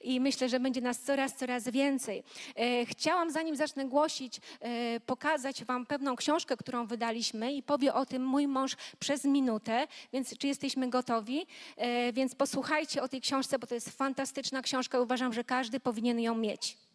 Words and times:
i 0.00 0.20
myślę, 0.20 0.48
że 0.48 0.60
będzie 0.60 0.80
nas 0.80 1.00
coraz, 1.00 1.34
coraz 1.34 1.68
więcej. 1.68 2.22
E, 2.56 2.86
chciałam, 2.86 3.30
zanim 3.30 3.56
zacznę 3.56 3.84
głosić, 3.84 4.40
e, 4.60 5.00
pokazać 5.00 5.64
Wam 5.64 5.86
pewną 5.86 6.16
książkę, 6.16 6.56
którą 6.56 6.86
wydaliśmy 6.86 7.52
i 7.52 7.62
powie 7.62 7.94
o 7.94 8.06
tym 8.06 8.24
mój 8.24 8.48
mąż 8.48 8.76
przez 8.98 9.24
minutę, 9.24 9.86
więc 10.12 10.38
czy 10.38 10.46
jesteśmy 10.46 10.90
gotowi? 10.90 11.46
E, 11.76 12.12
więc 12.12 12.34
posłuchajcie 12.34 13.02
o 13.02 13.08
tej 13.08 13.20
książce, 13.20 13.58
bo 13.58 13.66
to 13.66 13.74
jest 13.74 13.90
fantastyczna 13.90 14.62
książka. 14.62 15.00
Uważam, 15.00 15.32
że 15.32 15.44
każdy 15.44 15.80
powinien 15.80 16.20
ją 16.20 16.34
mieć. 16.34 16.85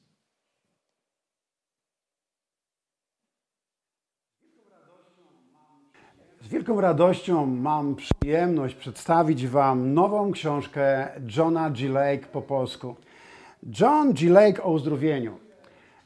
Wielką 6.51 6.81
radością 6.81 7.45
mam 7.45 7.95
przyjemność 7.95 8.75
przedstawić 8.75 9.47
Wam 9.47 9.93
nową 9.93 10.31
książkę 10.31 11.07
Johna 11.37 11.69
G. 11.69 11.89
Lake 11.89 12.25
po 12.31 12.41
polsku. 12.41 12.95
John 13.79 14.13
G. 14.13 14.29
Lake 14.29 14.63
o 14.63 14.71
uzdrowieniu. 14.71 15.37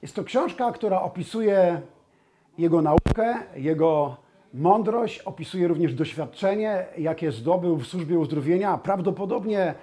Jest 0.02 0.16
to 0.16 0.24
książka, 0.24 0.72
która 0.72 1.02
opisuje 1.02 1.82
jego 2.58 2.82
naukę, 2.82 3.36
jego 3.56 4.18
mądrość, 4.56 5.20
opisuje 5.20 5.68
również 5.68 5.94
doświadczenie, 5.94 6.86
jakie 6.98 7.32
zdobył 7.32 7.78
w 7.78 7.88
służbie 7.88 8.20
uzdrowienia. 8.20 8.78
Prawdopodobnie 8.78 9.74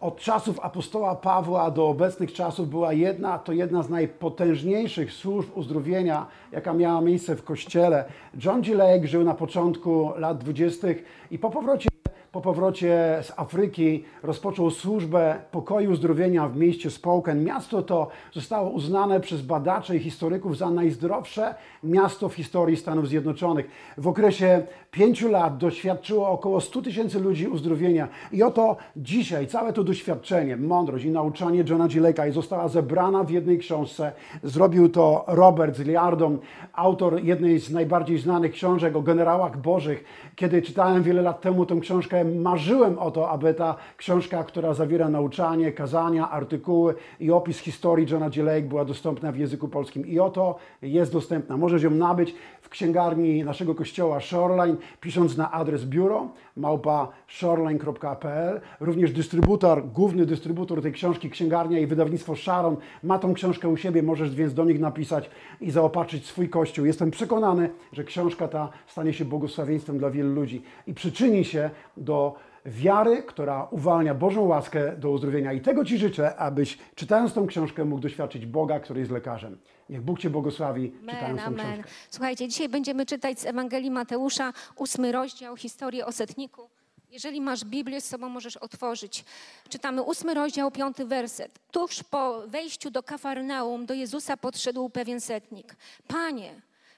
od 0.00 0.18
czasów 0.18 0.60
apostoła 0.60 1.16
Pawła 1.16 1.70
do 1.70 1.88
obecnych 1.88 2.32
czasów 2.32 2.68
była 2.68 2.92
jedna, 2.92 3.38
to 3.38 3.52
jedna 3.52 3.82
z 3.82 3.90
najpotężniejszych 3.90 5.12
służb 5.12 5.50
uzdrowienia, 5.54 6.26
jaka 6.52 6.72
miała 6.72 7.00
miejsce 7.00 7.36
w 7.36 7.44
Kościele. 7.44 8.04
John 8.44 8.62
G. 8.62 8.74
Lake 8.74 9.06
żył 9.06 9.24
na 9.24 9.34
początku 9.34 10.12
lat 10.16 10.38
20. 10.38 10.88
i 11.30 11.38
po 11.38 11.50
powrocie 11.50 11.88
po 12.32 12.40
powrocie 12.40 13.18
z 13.22 13.32
Afryki 13.36 14.04
rozpoczął 14.22 14.70
służbę 14.70 15.38
pokoju 15.50 15.90
uzdrowienia 15.90 16.48
w 16.48 16.56
mieście 16.56 16.90
Spokane. 16.90 17.40
Miasto 17.40 17.82
to 17.82 18.08
zostało 18.32 18.70
uznane 18.70 19.20
przez 19.20 19.42
badaczy 19.42 19.96
i 19.96 20.00
historyków 20.00 20.58
za 20.58 20.70
najzdrowsze 20.70 21.54
miasto 21.84 22.28
w 22.28 22.34
historii 22.34 22.76
Stanów 22.76 23.08
Zjednoczonych. 23.08 23.68
W 23.98 24.08
okresie 24.08 24.62
pięciu 24.90 25.30
lat 25.30 25.58
doświadczyło 25.58 26.28
około 26.28 26.60
100 26.60 26.82
tysięcy 26.82 27.20
ludzi 27.20 27.48
uzdrowienia. 27.48 28.08
I 28.32 28.42
oto 28.42 28.76
dzisiaj 28.96 29.46
całe 29.46 29.72
to 29.72 29.84
doświadczenie, 29.84 30.56
mądrość 30.56 31.04
i 31.04 31.10
nauczanie 31.10 31.64
Johna 31.68 31.88
G. 31.88 32.00
Lake'a 32.00 32.32
została 32.32 32.68
zebrana 32.68 33.24
w 33.24 33.30
jednej 33.30 33.58
książce. 33.58 34.12
Zrobił 34.42 34.88
to 34.88 35.24
Robert 35.26 35.76
Zliardon, 35.76 36.38
autor 36.72 37.24
jednej 37.24 37.58
z 37.58 37.70
najbardziej 37.70 38.18
znanych 38.18 38.52
książek 38.52 38.96
o 38.96 39.02
generałach 39.02 39.58
bożych. 39.58 40.04
Kiedy 40.36 40.62
czytałem 40.62 41.02
wiele 41.02 41.22
lat 41.22 41.40
temu 41.40 41.66
tę 41.66 41.80
książkę, 41.80 42.21
marzyłem 42.24 42.98
o 42.98 43.10
to, 43.10 43.30
aby 43.30 43.54
ta 43.54 43.76
książka, 43.96 44.44
która 44.44 44.74
zawiera 44.74 45.08
nauczanie, 45.08 45.72
kazania, 45.72 46.30
artykuły 46.30 46.94
i 47.20 47.30
opis 47.30 47.58
historii 47.58 48.06
Johna 48.10 48.30
G. 48.30 48.42
Lake 48.42 48.62
była 48.62 48.84
dostępna 48.84 49.32
w 49.32 49.36
języku 49.36 49.68
polskim. 49.68 50.06
I 50.06 50.18
oto 50.18 50.56
jest 50.82 51.12
dostępna. 51.12 51.56
Możesz 51.56 51.82
ją 51.82 51.90
nabyć 51.90 52.34
w 52.60 52.68
księgarni 52.68 53.44
naszego 53.44 53.74
kościoła 53.74 54.20
Shoreline, 54.20 54.76
pisząc 55.00 55.36
na 55.36 55.52
adres 55.52 55.84
biuro 55.84 56.28
małpa 56.56 57.08
shoreline.pl. 57.28 58.60
Również 58.80 59.12
dystrybutor, 59.12 59.88
główny 59.88 60.26
dystrybutor 60.26 60.82
tej 60.82 60.92
książki, 60.92 61.30
księgarnia 61.30 61.78
i 61.78 61.86
wydawnictwo 61.86 62.36
Sharon 62.36 62.76
ma 63.02 63.18
tą 63.18 63.34
książkę 63.34 63.68
u 63.68 63.76
siebie, 63.76 64.02
możesz 64.02 64.34
więc 64.34 64.54
do 64.54 64.64
nich 64.64 64.80
napisać 64.80 65.30
i 65.60 65.70
zaopatrzyć 65.70 66.26
swój 66.26 66.48
kościół. 66.48 66.86
Jestem 66.86 67.10
przekonany, 67.10 67.70
że 67.92 68.04
książka 68.04 68.48
ta 68.48 68.68
stanie 68.86 69.12
się 69.12 69.24
błogosławieństwem 69.24 69.98
dla 69.98 70.10
wielu 70.10 70.34
ludzi 70.34 70.62
i 70.86 70.94
przyczyni 70.94 71.44
się 71.44 71.70
do 71.96 72.11
wiary, 72.66 73.22
która 73.22 73.68
uwalnia 73.70 74.14
Bożą 74.14 74.42
łaskę 74.42 74.96
do 74.96 75.10
uzdrowienia. 75.10 75.52
I 75.52 75.60
tego 75.60 75.84
Ci 75.84 75.98
życzę, 75.98 76.36
abyś 76.36 76.78
czytając 76.94 77.32
tą 77.32 77.46
książkę 77.46 77.84
mógł 77.84 78.02
doświadczyć 78.02 78.46
Boga, 78.46 78.80
który 78.80 79.00
jest 79.00 79.12
lekarzem. 79.12 79.58
Niech 79.90 80.02
Bóg 80.02 80.18
Cię 80.18 80.30
błogosławi 80.30 80.92
Amen, 81.00 81.14
czytając 81.14 81.40
tą 81.40 81.46
amen. 81.46 81.72
książkę. 81.72 81.92
Słuchajcie, 82.10 82.48
dzisiaj 82.48 82.68
będziemy 82.68 83.06
czytać 83.06 83.40
z 83.40 83.46
Ewangelii 83.46 83.90
Mateusza, 83.90 84.52
ósmy 84.76 85.12
rozdział, 85.12 85.56
historię 85.56 86.06
o 86.06 86.12
setniku. 86.12 86.68
Jeżeli 87.10 87.40
masz 87.40 87.64
Biblię 87.64 88.00
z 88.00 88.08
sobą, 88.08 88.28
możesz 88.28 88.56
otworzyć. 88.56 89.24
Czytamy 89.68 90.02
ósmy 90.02 90.34
rozdział, 90.34 90.70
piąty 90.70 91.06
werset. 91.06 91.58
Tuż 91.70 92.02
po 92.02 92.42
wejściu 92.46 92.90
do 92.90 93.02
Kafarnaum 93.02 93.86
do 93.86 93.94
Jezusa 93.94 94.36
podszedł 94.36 94.88
pewien 94.88 95.20
setnik. 95.20 95.76
Panie, 96.08 96.50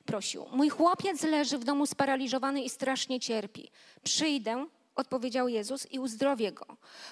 prosił, 0.04 0.46
mój 0.52 0.68
chłopiec 0.68 1.22
leży 1.22 1.58
w 1.58 1.64
domu 1.64 1.86
sparaliżowany 1.86 2.62
i 2.62 2.68
strasznie 2.68 3.20
cierpi. 3.20 3.70
Przyjdę, 4.04 4.66
odpowiedział 4.96 5.48
Jezus, 5.48 5.92
i 5.92 5.98
uzdrowię 5.98 6.52
go. 6.52 6.66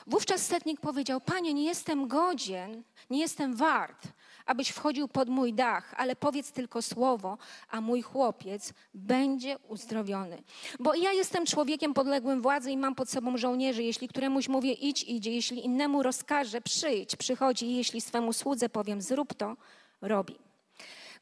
Wówczas 0.07 0.47
setnik 0.47 0.81
powiedział: 0.81 1.21
Panie, 1.21 1.55
nie 1.55 1.65
jestem 1.65 2.09
godzien, 2.09 2.83
nie 3.11 3.21
jestem 3.21 3.57
wart, 3.57 4.09
abyś 4.47 4.69
wchodził 4.69 5.09
pod 5.09 5.29
mój 5.29 5.53
dach, 5.55 5.95
ale 5.97 6.17
powiedz 6.17 6.53
tylko 6.53 6.83
słowo, 6.83 7.39
a 7.71 7.81
mój 7.81 8.03
chłopiec 8.03 8.73
będzie 8.95 9.59
uzdrowiony. 9.69 10.43
Bo 10.81 10.95
ja 10.95 11.13
jestem 11.13 11.47
człowiekiem 11.47 11.95
podległym 11.95 12.43
władzy 12.43 12.71
i 12.71 12.77
mam 12.77 12.95
pod 12.95 13.11
sobą 13.11 13.37
żołnierzy. 13.37 13.83
Jeśli 13.83 14.09
któremuś 14.09 14.49
mówię 14.49 14.73
idź, 14.73 15.03
idzie, 15.03 15.33
jeśli 15.33 15.65
innemu 15.65 16.03
rozkażę 16.03 16.61
przyjdź, 16.61 17.17
przychodzi, 17.17 17.67
i 17.67 17.77
jeśli 17.77 18.01
swemu 18.01 18.33
słudze 18.33 18.69
powiem 18.69 19.03
zrób 19.03 19.35
to, 19.35 19.57
robi. 20.01 20.39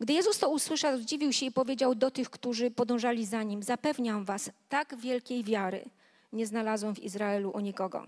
Gdy 0.01 0.13
Jezus 0.13 0.39
to 0.39 0.51
usłyszał, 0.51 0.99
zdziwił 0.99 1.33
się 1.33 1.47
i 1.47 1.53
powiedział 1.53 1.95
do 1.95 2.11
tych, 2.11 2.31
którzy 2.31 2.71
podążali 2.71 3.27
za 3.27 3.43
nim: 3.43 3.63
Zapewniam 3.63 4.25
was, 4.25 4.51
tak 4.69 4.97
wielkiej 4.97 5.45
wiary 5.45 5.85
nie 6.33 6.47
znalazłem 6.47 6.95
w 6.95 6.99
Izraelu 6.99 7.51
u 7.51 7.61
nikogo. 7.61 8.07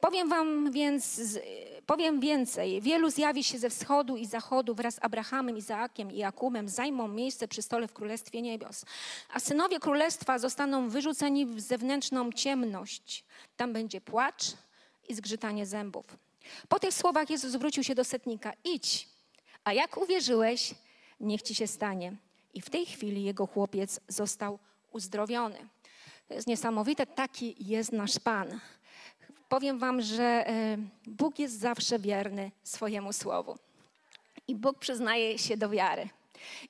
Powiem 0.00 0.28
wam 0.28 0.72
więc, 0.72 1.20
powiem 1.86 2.20
więcej. 2.20 2.80
Wielu 2.80 3.10
zjawi 3.10 3.44
się 3.44 3.58
ze 3.58 3.70
wschodu 3.70 4.16
i 4.16 4.26
zachodu 4.26 4.74
wraz 4.74 4.94
z 4.94 4.98
Abrahamem, 5.02 5.56
Izaakiem 5.56 6.12
i 6.12 6.16
Jakubem, 6.16 6.68
zajmą 6.68 7.08
miejsce 7.08 7.48
przy 7.48 7.62
stole 7.62 7.88
w 7.88 7.92
Królestwie 7.92 8.42
Niebios. 8.42 8.84
A 9.32 9.40
synowie 9.40 9.80
Królestwa 9.80 10.38
zostaną 10.38 10.88
wyrzuceni 10.88 11.46
w 11.46 11.60
zewnętrzną 11.60 12.32
ciemność. 12.32 13.24
Tam 13.56 13.72
będzie 13.72 14.00
płacz 14.00 14.44
i 15.08 15.14
zgrzytanie 15.14 15.66
zębów. 15.66 16.06
Po 16.68 16.78
tych 16.78 16.94
słowach 16.94 17.30
Jezus 17.30 17.52
zwrócił 17.52 17.84
się 17.84 17.94
do 17.94 18.04
setnika. 18.04 18.52
Idź, 18.64 19.08
a 19.64 19.72
jak 19.72 19.96
uwierzyłeś, 19.96 20.74
niech 21.20 21.42
ci 21.42 21.54
się 21.54 21.66
stanie. 21.66 22.16
I 22.54 22.60
w 22.60 22.70
tej 22.70 22.86
chwili 22.86 23.24
jego 23.24 23.46
chłopiec 23.46 24.00
został 24.08 24.58
uzdrowiony. 24.92 25.68
To 26.28 26.34
jest 26.34 26.46
niesamowite, 26.46 27.06
taki 27.06 27.56
jest 27.58 27.92
nasz 27.92 28.18
Pan. 28.18 28.60
Powiem 29.48 29.78
Wam, 29.78 30.02
że 30.02 30.24
e, 30.24 30.78
Bóg 31.06 31.38
jest 31.38 31.58
zawsze 31.58 31.98
wierny 31.98 32.50
swojemu 32.62 33.12
słowu. 33.12 33.58
I 34.48 34.54
Bóg 34.54 34.78
przyznaje 34.78 35.38
się 35.38 35.56
do 35.56 35.70
wiary. 35.70 36.08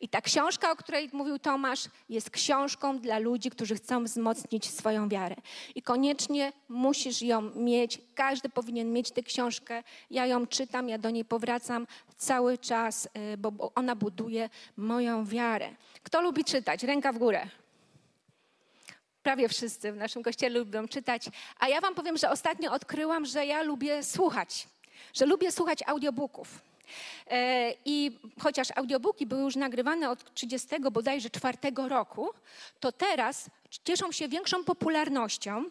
I 0.00 0.08
ta 0.08 0.20
książka, 0.20 0.70
o 0.70 0.76
której 0.76 1.10
mówił 1.12 1.38
Tomasz, 1.38 1.84
jest 2.08 2.30
książką 2.30 2.98
dla 2.98 3.18
ludzi, 3.18 3.50
którzy 3.50 3.74
chcą 3.74 4.04
wzmocnić 4.04 4.70
swoją 4.70 5.08
wiarę. 5.08 5.36
I 5.74 5.82
koniecznie 5.82 6.52
musisz 6.68 7.22
ją 7.22 7.40
mieć. 7.40 8.00
Każdy 8.14 8.48
powinien 8.48 8.92
mieć 8.92 9.10
tę 9.10 9.22
książkę. 9.22 9.82
Ja 10.10 10.26
ją 10.26 10.46
czytam, 10.46 10.88
ja 10.88 10.98
do 10.98 11.10
niej 11.10 11.24
powracam 11.24 11.86
cały 12.16 12.58
czas, 12.58 13.08
e, 13.14 13.36
bo 13.36 13.72
ona 13.74 13.96
buduje 13.96 14.50
moją 14.76 15.24
wiarę. 15.24 15.70
Kto 16.02 16.20
lubi 16.20 16.44
czytać? 16.44 16.82
Ręka 16.82 17.12
w 17.12 17.18
górę 17.18 17.48
prawie 19.26 19.48
wszyscy 19.48 19.92
w 19.92 19.96
naszym 19.96 20.22
kościele 20.22 20.58
lubią 20.58 20.88
czytać, 20.88 21.28
a 21.58 21.68
ja 21.68 21.80
wam 21.80 21.94
powiem, 21.94 22.16
że 22.16 22.30
ostatnio 22.30 22.72
odkryłam, 22.72 23.26
że 23.26 23.46
ja 23.46 23.62
lubię 23.62 24.02
słuchać, 24.02 24.68
że 25.14 25.26
lubię 25.26 25.52
słuchać 25.52 25.82
audiobooków. 25.86 26.48
E, 27.30 27.72
I 27.84 28.18
chociaż 28.42 28.68
audiobooki 28.76 29.26
były 29.26 29.42
już 29.42 29.56
nagrywane 29.56 30.10
od 30.10 30.34
30 30.34 30.68
bodajże 30.92 31.30
czwartego 31.30 31.88
roku, 31.88 32.30
to 32.80 32.92
teraz 32.92 33.50
cieszą 33.84 34.12
się 34.12 34.28
większą 34.28 34.64
popularnością 34.64 35.64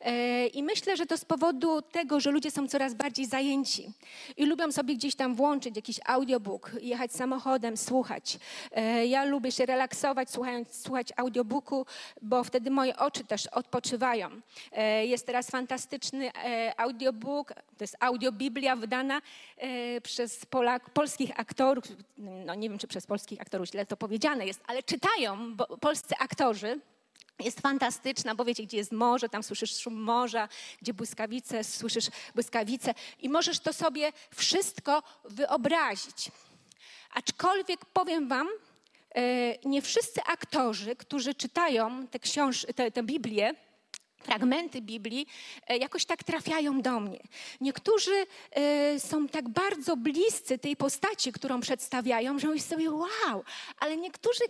E, 0.00 0.46
I 0.46 0.62
myślę, 0.62 0.96
że 0.96 1.06
to 1.06 1.18
z 1.18 1.24
powodu 1.24 1.82
tego, 1.82 2.20
że 2.20 2.30
ludzie 2.30 2.50
są 2.50 2.68
coraz 2.68 2.94
bardziej 2.94 3.26
zajęci 3.26 3.92
i 4.36 4.46
lubią 4.46 4.72
sobie 4.72 4.94
gdzieś 4.94 5.14
tam 5.14 5.34
włączyć 5.34 5.76
jakiś 5.76 6.00
audiobook, 6.04 6.70
jechać 6.80 7.12
samochodem, 7.12 7.76
słuchać. 7.76 8.38
E, 8.72 9.06
ja 9.06 9.24
lubię 9.24 9.52
się 9.52 9.66
relaksować, 9.66 10.30
słuchając, 10.30 10.82
słuchać 10.82 11.08
audiobooku, 11.16 11.86
bo 12.22 12.44
wtedy 12.44 12.70
moje 12.70 12.96
oczy 12.96 13.24
też 13.24 13.46
odpoczywają. 13.46 14.30
E, 14.72 15.06
jest 15.06 15.26
teraz 15.26 15.50
fantastyczny 15.50 16.30
audiobook, 16.76 17.52
to 17.52 17.84
jest 17.84 17.96
audiobiblia 18.00 18.76
wydana 18.76 19.22
przez 20.02 20.46
Polak, 20.46 20.90
polskich 20.90 21.40
aktorów, 21.40 21.84
no 22.18 22.54
nie 22.54 22.68
wiem, 22.68 22.78
czy 22.78 22.86
przez 22.86 23.06
polskich 23.06 23.40
aktorów 23.40 23.66
źle 23.66 23.86
to 23.86 23.96
powiedziane 23.96 24.46
jest, 24.46 24.60
ale 24.66 24.82
czytają 24.82 25.56
polscy 25.80 26.14
aktorzy 26.18 26.80
jest 27.40 27.60
fantastyczna, 27.60 28.34
bo 28.34 28.44
wiecie, 28.44 28.62
gdzie 28.62 28.76
jest 28.76 28.92
morze, 28.92 29.28
tam 29.28 29.42
słyszysz 29.42 29.76
szum 29.76 29.94
morza, 29.94 30.48
gdzie 30.82 30.94
błyskawice, 30.94 31.64
słyszysz 31.64 32.06
błyskawice 32.34 32.94
i 33.20 33.28
możesz 33.28 33.58
to 33.58 33.72
sobie 33.72 34.12
wszystko 34.34 35.02
wyobrazić. 35.24 36.30
Aczkolwiek 37.14 37.84
powiem 37.84 38.28
wam, 38.28 38.48
e, 39.14 39.68
nie 39.68 39.82
wszyscy 39.82 40.20
aktorzy, 40.26 40.96
którzy 40.96 41.34
czytają 41.34 42.06
tę 42.06 42.18
książ- 42.18 42.66
te, 42.74 42.90
te 42.90 43.02
Biblię, 43.02 43.54
fragmenty 44.20 44.82
Biblii 44.82 45.26
e, 45.68 45.76
jakoś 45.76 46.04
tak 46.04 46.24
trafiają 46.24 46.82
do 46.82 47.00
mnie. 47.00 47.20
Niektórzy 47.60 48.26
e, 48.50 49.00
są 49.00 49.28
tak 49.28 49.48
bardzo 49.48 49.96
bliscy 49.96 50.58
tej 50.58 50.76
postaci, 50.76 51.32
którą 51.32 51.60
przedstawiają, 51.60 52.38
że 52.38 52.48
myślę 52.48 52.68
sobie 52.68 52.90
wow, 52.90 53.44
ale 53.78 53.96
niektórzy 53.96 54.44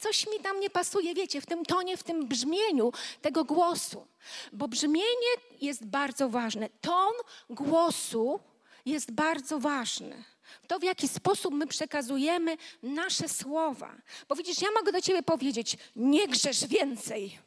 coś 0.00 0.26
mi 0.26 0.40
tam 0.42 0.60
nie 0.60 0.70
pasuje, 0.70 1.14
wiecie, 1.14 1.40
w 1.40 1.46
tym 1.46 1.64
tonie, 1.64 1.96
w 1.96 2.02
tym 2.02 2.26
brzmieniu 2.26 2.92
tego 3.22 3.44
głosu. 3.44 4.06
Bo 4.52 4.68
brzmienie 4.68 5.32
jest 5.60 5.86
bardzo 5.86 6.28
ważne. 6.28 6.68
Ton 6.80 7.12
głosu 7.50 8.40
jest 8.86 9.12
bardzo 9.12 9.58
ważny. 9.58 10.24
To, 10.66 10.78
w 10.78 10.82
jaki 10.82 11.08
sposób 11.08 11.54
my 11.54 11.66
przekazujemy 11.66 12.56
nasze 12.82 13.28
słowa. 13.28 13.94
Bo 14.28 14.34
widzisz, 14.34 14.62
ja 14.62 14.68
mogę 14.78 14.92
do 14.92 15.00
ciebie 15.00 15.22
powiedzieć, 15.22 15.76
nie 15.96 16.28
grzesz 16.28 16.66
więcej. 16.66 17.38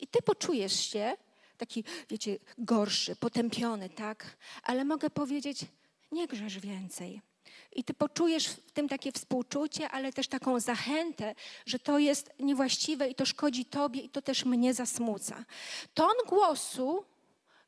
I 0.00 0.06
ty 0.06 0.22
poczujesz 0.22 0.80
się 0.80 1.16
taki, 1.58 1.84
wiecie, 2.10 2.38
gorszy, 2.58 3.16
potępiony, 3.16 3.88
tak? 3.88 4.36
Ale 4.62 4.84
mogę 4.84 5.10
powiedzieć, 5.10 5.60
nie 6.12 6.26
grzesz 6.26 6.58
więcej. 6.58 7.20
I 7.72 7.84
ty 7.84 7.94
poczujesz 7.94 8.46
w 8.48 8.72
tym 8.72 8.88
takie 8.88 9.12
współczucie, 9.12 9.90
ale 9.90 10.12
też 10.12 10.28
taką 10.28 10.60
zachętę, 10.60 11.34
że 11.66 11.78
to 11.78 11.98
jest 11.98 12.30
niewłaściwe 12.38 13.08
i 13.08 13.14
to 13.14 13.26
szkodzi 13.26 13.64
tobie 13.64 14.00
i 14.00 14.08
to 14.08 14.22
też 14.22 14.44
mnie 14.44 14.74
zasmuca. 14.74 15.44
Ton 15.94 16.12
głosu 16.28 17.04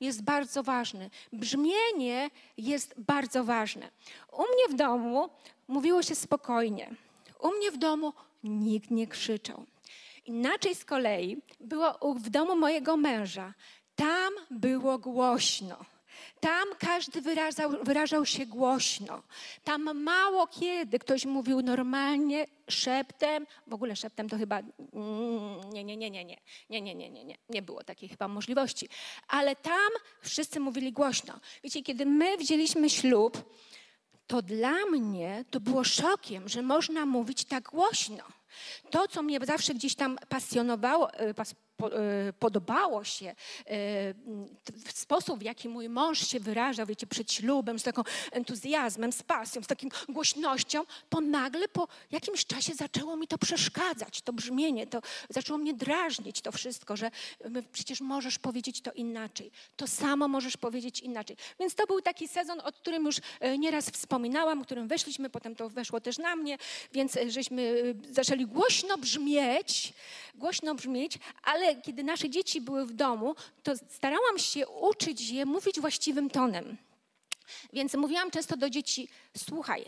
jest 0.01 0.23
bardzo 0.23 0.63
ważny. 0.63 1.11
Brzmienie 1.33 2.31
jest 2.57 2.95
bardzo 2.99 3.45
ważne. 3.45 3.91
U 4.33 4.43
mnie 4.43 4.69
w 4.71 4.75
domu 4.75 5.31
mówiło 5.69 6.03
się 6.03 6.15
spokojnie. 6.15 6.95
U 7.41 7.51
mnie 7.51 7.71
w 7.71 7.77
domu 7.77 8.13
nikt 8.45 8.91
nie 8.91 9.07
krzyczał. 9.07 9.67
Inaczej 10.25 10.75
z 10.75 10.85
kolei 10.85 11.43
było 11.61 12.15
w 12.15 12.29
domu 12.31 12.57
mojego 12.57 12.97
męża. 12.97 13.55
Tam 13.97 14.33
było 14.51 14.99
głośno. 14.99 15.77
Tam 16.41 16.69
każdy 16.79 17.21
wyrażał, 17.21 17.71
wyrażał 17.83 18.27
się 18.27 18.47
głośno. 18.47 19.23
Tam 19.65 20.03
mało 20.03 20.47
kiedy 20.47 20.99
ktoś 20.99 21.25
mówił 21.25 21.63
normalnie, 21.63 22.47
szeptem. 22.69 23.47
W 23.67 23.75
ogóle 23.75 23.97
szeptem 23.97 24.29
to 24.29 24.39
chyba 24.39 24.61
nie, 25.73 25.85
nie, 25.85 25.97
nie, 25.97 26.11
nie, 26.11 26.25
nie, 26.25 26.39
nie, 26.71 26.81
nie, 26.83 26.95
nie, 26.95 27.11
nie, 27.11 27.25
nie, 27.25 27.37
nie 27.49 27.63
było 27.63 27.85
takiej 27.85 28.09
chyba 28.09 28.29
możliwości. 28.29 28.89
Ale 29.29 29.57
tam 29.57 29.91
wszyscy 30.23 30.61
mówili 30.61 30.93
głośno. 30.93 31.41
Wiecie, 31.65 31.83
kiedy 31.83 32.07
my 32.07 32.37
wzięliśmy 32.37 32.91
ślub, 32.91 33.55
to 34.27 34.43
dla 34.43 34.87
mnie 34.87 35.45
to 35.51 35.61
było 35.61 35.85
szokiem, 35.85 36.49
że 36.49 36.63
można 36.63 37.07
mówić 37.07 37.45
tak 37.45 37.71
głośno. 37.71 38.25
To, 38.91 39.09
co 39.09 39.23
mnie 39.23 39.39
zawsze 39.43 39.75
gdzieś 39.75 39.95
tam 39.95 40.19
pasjonowało, 40.29 41.11
pas, 41.37 41.53
e, 41.53 41.55
podobało 42.39 43.05
się, 43.05 43.35
e, 43.67 43.75
sposób, 44.95 45.39
w 45.39 45.43
jaki 45.43 45.69
mój 45.69 45.89
mąż 45.89 46.29
się 46.29 46.41
wyrażał, 46.41 46.87
wiecie, 46.87 47.07
przed 47.07 47.33
ślubem, 47.33 47.79
z 47.79 47.83
taką 47.83 48.03
entuzjazmem, 48.33 49.13
z 49.13 49.23
pasją, 49.23 49.63
z 49.63 49.67
taką 49.67 49.89
głośnością, 50.09 50.85
to 51.09 51.21
nagle 51.21 51.69
po 51.69 51.89
jakimś 52.11 52.47
czasie 52.47 52.75
zaczęło 52.75 53.17
mi 53.17 53.29
to 53.29 53.39
przeszkadzać, 53.39 54.23
to 54.23 54.33
brzmienie, 54.33 54.87
to 54.87 55.01
zaczęło 55.29 55.59
mnie 55.59 55.75
drażnić 55.75 56.41
to 56.41 56.53
wszystko, 56.53 56.97
że 56.97 57.11
przecież 57.73 58.01
możesz 58.01 58.39
powiedzieć 58.39 58.81
to 58.81 58.93
inaczej. 58.93 59.51
To 59.77 59.87
samo 59.87 60.29
możesz 60.29 60.57
powiedzieć 60.57 61.01
inaczej. 61.01 61.37
Więc 61.61 61.75
to 61.75 61.87
był 61.87 62.01
taki 62.01 62.29
sezon, 62.29 62.61
o 62.61 62.73
którym 62.73 63.07
już 63.07 63.17
nieraz 63.59 63.91
wspominałam, 63.91 64.61
o 64.61 64.65
którym 64.65 64.89
weszliśmy, 64.89 65.31
potem 65.31 65.57
to 65.57 65.69
weszło 65.71 66.01
też 66.01 66.19
na 66.19 66.37
mnie, 66.37 66.59
więc 66.93 67.19
żeśmy 67.29 67.95
zaczęli 68.11 68.47
głośno 68.47 68.99
brzmieć, 68.99 69.93
głośno 70.35 70.75
brzmieć, 70.75 71.19
ale 71.43 71.62
kiedy 71.83 72.03
nasze 72.05 72.31
dzieci 72.31 72.61
były 72.61 72.87
w 72.87 72.93
domu, 72.93 73.35
to 73.63 73.73
starałam 73.91 74.39
się 74.39 74.69
uczyć 74.69 75.31
je 75.31 75.47
mówić 75.47 75.81
właściwym 75.81 76.31
tonem. 76.31 76.77
Więc 77.73 77.95
mówiłam 77.95 78.31
często 78.31 78.57
do 78.57 78.71
dzieci: 78.71 79.09
Słuchaj, 79.37 79.85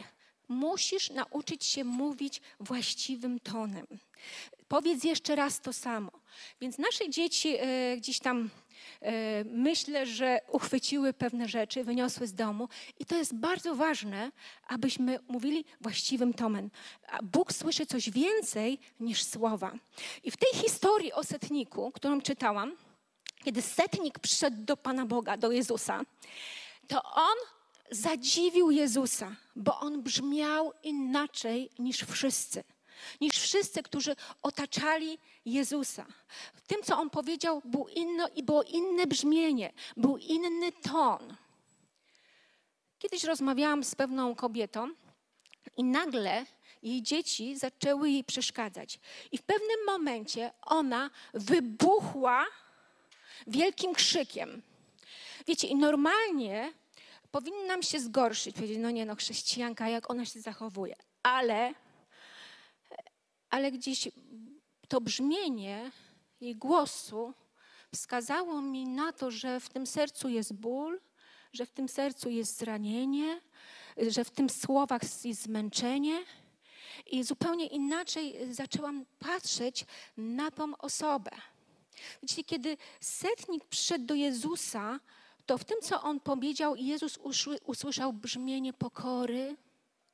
musisz 0.48 1.10
nauczyć 1.10 1.64
się 1.64 1.84
mówić 1.84 2.40
właściwym 2.60 3.40
tonem. 3.40 3.86
Powiedz 4.68 5.04
jeszcze 5.04 5.36
raz 5.36 5.60
to 5.60 5.72
samo. 5.72 6.10
Więc 6.60 6.78
nasze 6.78 7.10
dzieci 7.10 7.56
e, 7.58 7.96
gdzieś 7.96 8.18
tam 8.18 8.50
myślę, 9.44 10.06
że 10.06 10.40
uchwyciły 10.48 11.12
pewne 11.12 11.48
rzeczy, 11.48 11.84
wyniosły 11.84 12.26
z 12.26 12.34
domu 12.34 12.68
i 12.98 13.04
to 13.04 13.16
jest 13.16 13.34
bardzo 13.34 13.74
ważne, 13.74 14.32
abyśmy 14.68 15.18
mówili 15.28 15.64
właściwym 15.80 16.34
tonem. 16.34 16.70
Bóg 17.22 17.52
słyszy 17.52 17.86
coś 17.86 18.10
więcej 18.10 18.78
niż 19.00 19.24
słowa. 19.24 19.72
I 20.24 20.30
w 20.30 20.36
tej 20.36 20.60
historii 20.62 21.12
o 21.12 21.24
setniku, 21.24 21.92
którą 21.92 22.20
czytałam, 22.20 22.76
kiedy 23.44 23.62
setnik 23.62 24.18
przyszedł 24.18 24.56
do 24.64 24.76
Pana 24.76 25.06
Boga, 25.06 25.36
do 25.36 25.52
Jezusa, 25.52 26.00
to 26.88 27.02
on 27.02 27.36
zadziwił 27.90 28.70
Jezusa, 28.70 29.36
bo 29.56 29.80
on 29.80 30.02
brzmiał 30.02 30.72
inaczej 30.82 31.70
niż 31.78 32.04
wszyscy 32.04 32.64
niż 33.20 33.38
wszyscy, 33.38 33.82
którzy 33.82 34.16
otaczali 34.42 35.18
Jezusa. 35.44 36.06
W 36.54 36.60
tym, 36.60 36.82
co 36.82 36.98
on 36.98 37.10
powiedział, 37.10 37.62
było 38.44 38.62
inne 38.62 39.06
brzmienie, 39.06 39.72
był 39.96 40.16
inny 40.16 40.72
ton. 40.72 41.36
Kiedyś 42.98 43.24
rozmawiałam 43.24 43.84
z 43.84 43.94
pewną 43.94 44.34
kobietą 44.34 44.90
i 45.76 45.84
nagle 45.84 46.46
jej 46.82 47.02
dzieci 47.02 47.56
zaczęły 47.56 48.10
jej 48.10 48.24
przeszkadzać. 48.24 49.00
I 49.32 49.38
w 49.38 49.42
pewnym 49.42 49.84
momencie 49.86 50.50
ona 50.62 51.10
wybuchła 51.34 52.46
wielkim 53.46 53.94
krzykiem. 53.94 54.62
Wiecie, 55.46 55.66
i 55.66 55.76
normalnie 55.76 56.72
powinnam 57.30 57.82
się 57.82 58.00
zgorszyć, 58.00 58.54
powiedzieć, 58.54 58.78
no 58.80 58.90
nie 58.90 59.06
no, 59.06 59.14
chrześcijanka, 59.16 59.88
jak 59.88 60.10
ona 60.10 60.24
się 60.24 60.40
zachowuje. 60.40 60.96
Ale 61.22 61.74
ale 63.54 63.72
gdzieś 63.72 64.08
to 64.88 65.00
brzmienie 65.00 65.90
jej 66.40 66.56
głosu 66.56 67.34
wskazało 67.92 68.62
mi 68.62 68.84
na 68.84 69.12
to, 69.12 69.30
że 69.30 69.60
w 69.60 69.68
tym 69.68 69.86
sercu 69.86 70.28
jest 70.28 70.52
ból, 70.52 71.00
że 71.52 71.66
w 71.66 71.70
tym 71.70 71.88
sercu 71.88 72.30
jest 72.30 72.58
zranienie, 72.58 73.40
że 73.96 74.24
w 74.24 74.30
tym 74.30 74.50
słowach 74.50 75.02
jest 75.24 75.42
zmęczenie. 75.42 76.24
I 77.06 77.24
zupełnie 77.24 77.66
inaczej 77.66 78.54
zaczęłam 78.54 79.06
patrzeć 79.18 79.84
na 80.16 80.50
tą 80.50 80.76
osobę. 80.76 81.30
Widzicie, 82.22 82.44
kiedy 82.44 82.76
setnik 83.00 83.64
przyszedł 83.64 84.04
do 84.04 84.14
Jezusa, 84.14 85.00
to 85.46 85.58
w 85.58 85.64
tym, 85.64 85.78
co 85.82 86.02
on 86.02 86.20
powiedział, 86.20 86.76
Jezus 86.76 87.18
usłyszał 87.66 88.12
brzmienie 88.12 88.72
pokory, 88.72 89.56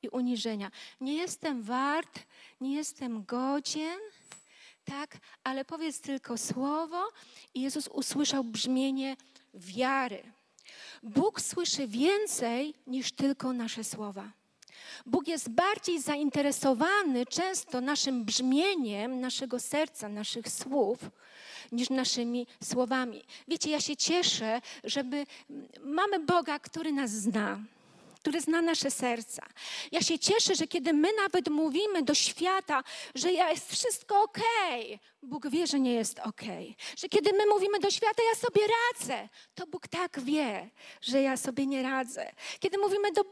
i 0.01 0.09
uniżenia. 0.09 0.71
Nie 1.01 1.13
jestem 1.13 1.63
wart, 1.63 2.19
nie 2.61 2.75
jestem 2.75 3.25
godzien, 3.25 3.99
tak, 4.85 5.17
ale 5.43 5.65
powiedz 5.65 6.01
tylko 6.01 6.37
słowo 6.37 7.09
i 7.53 7.61
Jezus 7.61 7.87
usłyszał 7.87 8.43
brzmienie 8.43 9.15
wiary. 9.53 10.23
Bóg 11.03 11.41
słyszy 11.41 11.87
więcej 11.87 12.73
niż 12.87 13.11
tylko 13.11 13.53
nasze 13.53 13.83
słowa. 13.83 14.31
Bóg 15.05 15.27
jest 15.27 15.49
bardziej 15.49 16.01
zainteresowany 16.01 17.25
często 17.25 17.81
naszym 17.81 18.25
brzmieniem 18.25 19.19
naszego 19.19 19.59
serca, 19.59 20.09
naszych 20.09 20.49
słów, 20.49 20.99
niż 21.71 21.89
naszymi 21.89 22.47
słowami. 22.63 23.23
Wiecie, 23.47 23.69
ja 23.69 23.81
się 23.81 23.95
cieszę, 23.95 24.61
żeby 24.83 25.25
mamy 25.83 26.19
Boga, 26.19 26.59
który 26.59 26.91
nas 26.91 27.11
zna 27.11 27.59
który 28.21 28.41
zna 28.41 28.61
nasze 28.61 28.91
serca. 28.91 29.45
Ja 29.91 30.01
się 30.01 30.19
cieszę, 30.19 30.55
że 30.55 30.67
kiedy 30.67 30.93
my 30.93 31.09
nawet 31.13 31.49
mówimy 31.49 32.03
do 32.03 32.13
świata, 32.13 32.83
że 33.15 33.31
jest 33.31 33.71
wszystko 33.71 34.21
ok, 34.21 34.39
Bóg 35.23 35.49
wie, 35.49 35.67
że 35.67 35.79
nie 35.79 35.93
jest 35.93 36.19
ok. 36.19 36.41
Że 36.97 37.09
kiedy 37.09 37.33
my 37.33 37.45
mówimy 37.45 37.79
do 37.79 37.91
świata, 37.91 38.23
ja 38.33 38.39
sobie 38.39 38.61
radzę, 38.67 39.29
to 39.55 39.67
Bóg 39.67 39.87
tak 39.87 40.19
wie, 40.19 40.69
że 41.01 41.21
ja 41.21 41.37
sobie 41.37 41.65
nie 41.65 41.83
radzę. 41.83 42.31
Kiedy 42.59 42.77
mówimy 42.77 43.11
do, 43.11 43.23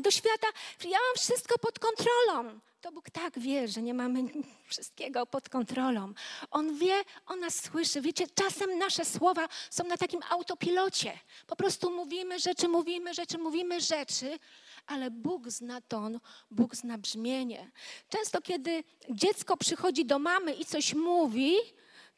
do 0.00 0.10
świata, 0.10 0.46
ja 0.84 0.98
mam 1.08 1.16
wszystko 1.16 1.58
pod 1.58 1.78
kontrolą, 1.78 2.60
to 2.80 2.92
Bóg 2.92 3.10
tak 3.10 3.38
wie, 3.38 3.68
że 3.68 3.82
nie 3.82 3.94
mamy 3.94 4.24
wszystkiego 4.70 5.26
pod 5.26 5.48
kontrolą. 5.48 6.12
On 6.50 6.78
wie, 6.78 7.04
on 7.26 7.40
nas 7.40 7.64
słyszy. 7.64 8.00
Wiecie, 8.00 8.26
czasem 8.34 8.78
nasze 8.78 9.04
słowa 9.04 9.48
są 9.70 9.84
na 9.84 9.96
takim 9.96 10.20
autopilocie. 10.30 11.18
Po 11.46 11.56
prostu 11.56 11.90
mówimy 11.90 12.38
rzeczy, 12.38 12.68
mówimy 12.68 13.14
rzeczy, 13.14 13.38
mówimy 13.38 13.80
rzeczy, 13.80 14.38
ale 14.86 15.10
Bóg 15.10 15.48
zna 15.48 15.80
ton, 15.80 16.20
Bóg 16.50 16.76
zna 16.76 16.98
brzmienie. 16.98 17.70
Często, 18.08 18.42
kiedy 18.42 18.84
dziecko 19.10 19.56
przychodzi 19.56 20.04
do 20.04 20.18
mamy 20.18 20.54
i 20.54 20.64
coś 20.64 20.94
mówi, 20.94 21.56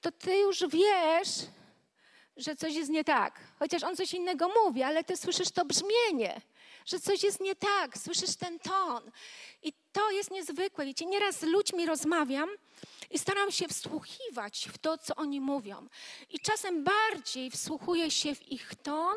to 0.00 0.12
ty 0.12 0.38
już 0.38 0.64
wiesz, 0.69 1.28
że 2.37 2.57
coś 2.57 2.75
jest 2.75 2.91
nie 2.91 3.05
tak. 3.05 3.41
Chociaż 3.59 3.83
on 3.83 3.97
coś 3.97 4.15
innego 4.15 4.49
mówi, 4.65 4.83
ale 4.83 5.05
ty 5.05 5.17
słyszysz 5.17 5.51
to 5.51 5.65
brzmienie. 5.65 6.41
że 6.87 7.01
coś 7.01 7.23
jest 7.23 7.41
nie 7.41 7.55
tak, 7.55 7.99
słyszysz 7.99 8.37
ten 8.37 8.59
ton. 8.59 9.11
I 9.63 9.73
to 9.93 10.11
jest 10.11 10.31
niezwykłe. 10.31 10.87
Wiecie, 10.87 11.07
nieraz 11.07 11.41
z 11.41 11.43
ludźmi 11.43 11.87
rozmawiam 11.87 12.49
i 13.11 13.19
staram 13.19 13.51
się 13.51 13.69
wsłuchiwać 13.69 14.69
w 14.73 14.79
to, 14.79 14.99
co 14.99 15.15
oni 15.15 15.41
mówią. 15.41 15.89
I 16.31 16.41
czasem 16.41 16.85
bardziej 16.85 17.51
wsłuchuję 17.51 18.11
się 18.11 18.35
w 18.35 18.53
ich 18.53 18.75
ton, 18.75 19.17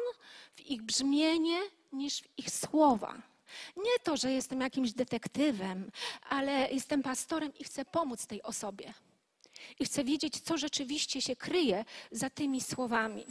w 0.55 0.62
ich 0.62 0.82
brzmienie, 0.82 1.60
niż 1.93 2.22
w 2.22 2.39
ich 2.39 2.50
słowa. 2.50 3.22
Nie 3.77 4.00
to, 4.03 4.17
że 4.17 4.32
jestem 4.32 4.62
jakimś 4.62 4.91
detektywem, 4.91 5.91
ale 6.29 6.72
jestem 6.72 7.03
pastorem 7.03 7.53
i 7.60 7.63
chcę 7.63 7.86
pomóc 7.86 8.25
tej 8.27 8.43
osobie. 8.43 8.93
I 9.79 9.86
chcę 9.86 10.03
wiedzieć, 10.03 10.39
co 10.39 10.58
rzeczywiście 10.58 11.22
się 11.22 11.36
kryje 11.36 11.86
za 12.12 12.29
tymi 12.29 12.62
słowami. 12.62 13.25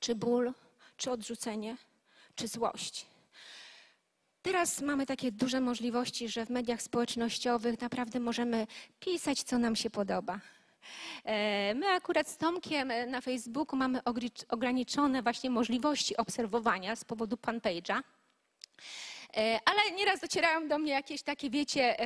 Czy 0.00 0.14
ból, 0.14 0.52
czy 0.96 1.10
odrzucenie, 1.10 1.76
czy 2.34 2.48
złość. 2.48 3.06
Teraz 4.42 4.80
mamy 4.80 5.06
takie 5.06 5.32
duże 5.32 5.60
możliwości, 5.60 6.28
że 6.28 6.46
w 6.46 6.50
mediach 6.50 6.82
społecznościowych 6.82 7.80
naprawdę 7.80 8.20
możemy 8.20 8.66
pisać, 9.00 9.42
co 9.42 9.58
nam 9.58 9.76
się 9.76 9.90
podoba. 9.90 10.40
E, 11.24 11.74
My 11.74 11.88
akurat 11.88 12.28
z 12.28 12.36
Tomkiem 12.36 12.90
e, 12.90 13.06
na 13.06 13.20
Facebooku 13.20 13.76
mamy 13.76 14.00
ograniczone 14.48 15.22
właśnie 15.22 15.50
możliwości 15.50 16.16
obserwowania 16.16 16.96
z 16.96 17.04
powodu 17.04 17.36
fanpage'a. 17.36 18.02
E, 19.36 19.60
Ale 19.64 19.90
nieraz 19.96 20.20
docierają 20.20 20.68
do 20.68 20.78
mnie 20.78 20.92
jakieś 20.92 21.22
takie, 21.22 21.50
wiecie, 21.50 21.96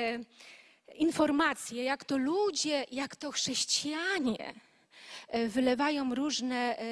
informacje, 0.94 1.84
jak 1.84 2.04
to 2.04 2.18
ludzie, 2.18 2.86
jak 2.90 3.16
to 3.16 3.32
chrześcijanie 3.32 4.54
e, 5.28 5.48
wylewają 5.48 6.14
różne 6.14 6.78
e, 6.78 6.84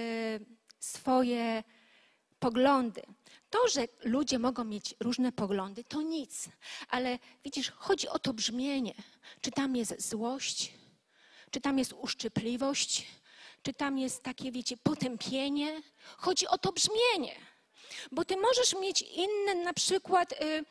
swoje 0.78 1.64
poglądy. 2.38 3.02
To, 3.50 3.68
że 3.68 3.88
ludzie 4.04 4.38
mogą 4.38 4.64
mieć 4.64 4.94
różne 5.00 5.32
poglądy, 5.32 5.84
to 5.84 6.02
nic. 6.02 6.48
Ale 6.88 7.18
widzisz, 7.44 7.70
chodzi 7.70 8.08
o 8.08 8.18
to 8.18 8.32
brzmienie. 8.32 8.94
Czy 9.40 9.50
tam 9.50 9.76
jest 9.76 10.08
złość, 10.08 10.72
czy 11.50 11.60
tam 11.60 11.78
jest 11.78 11.92
uszczypliwość, 11.92 13.06
czy 13.62 13.72
tam 13.72 13.98
jest 13.98 14.22
takie, 14.22 14.52
wiecie, 14.52 14.76
potępienie. 14.76 15.82
Chodzi 16.16 16.46
o 16.46 16.58
to 16.58 16.72
brzmienie. 16.72 17.34
Bo 18.12 18.24
ty 18.24 18.36
możesz 18.36 18.74
mieć 18.74 19.02
inne 19.02 19.54
na 19.54 19.72
przykład 19.72 20.32
y, 20.32 20.64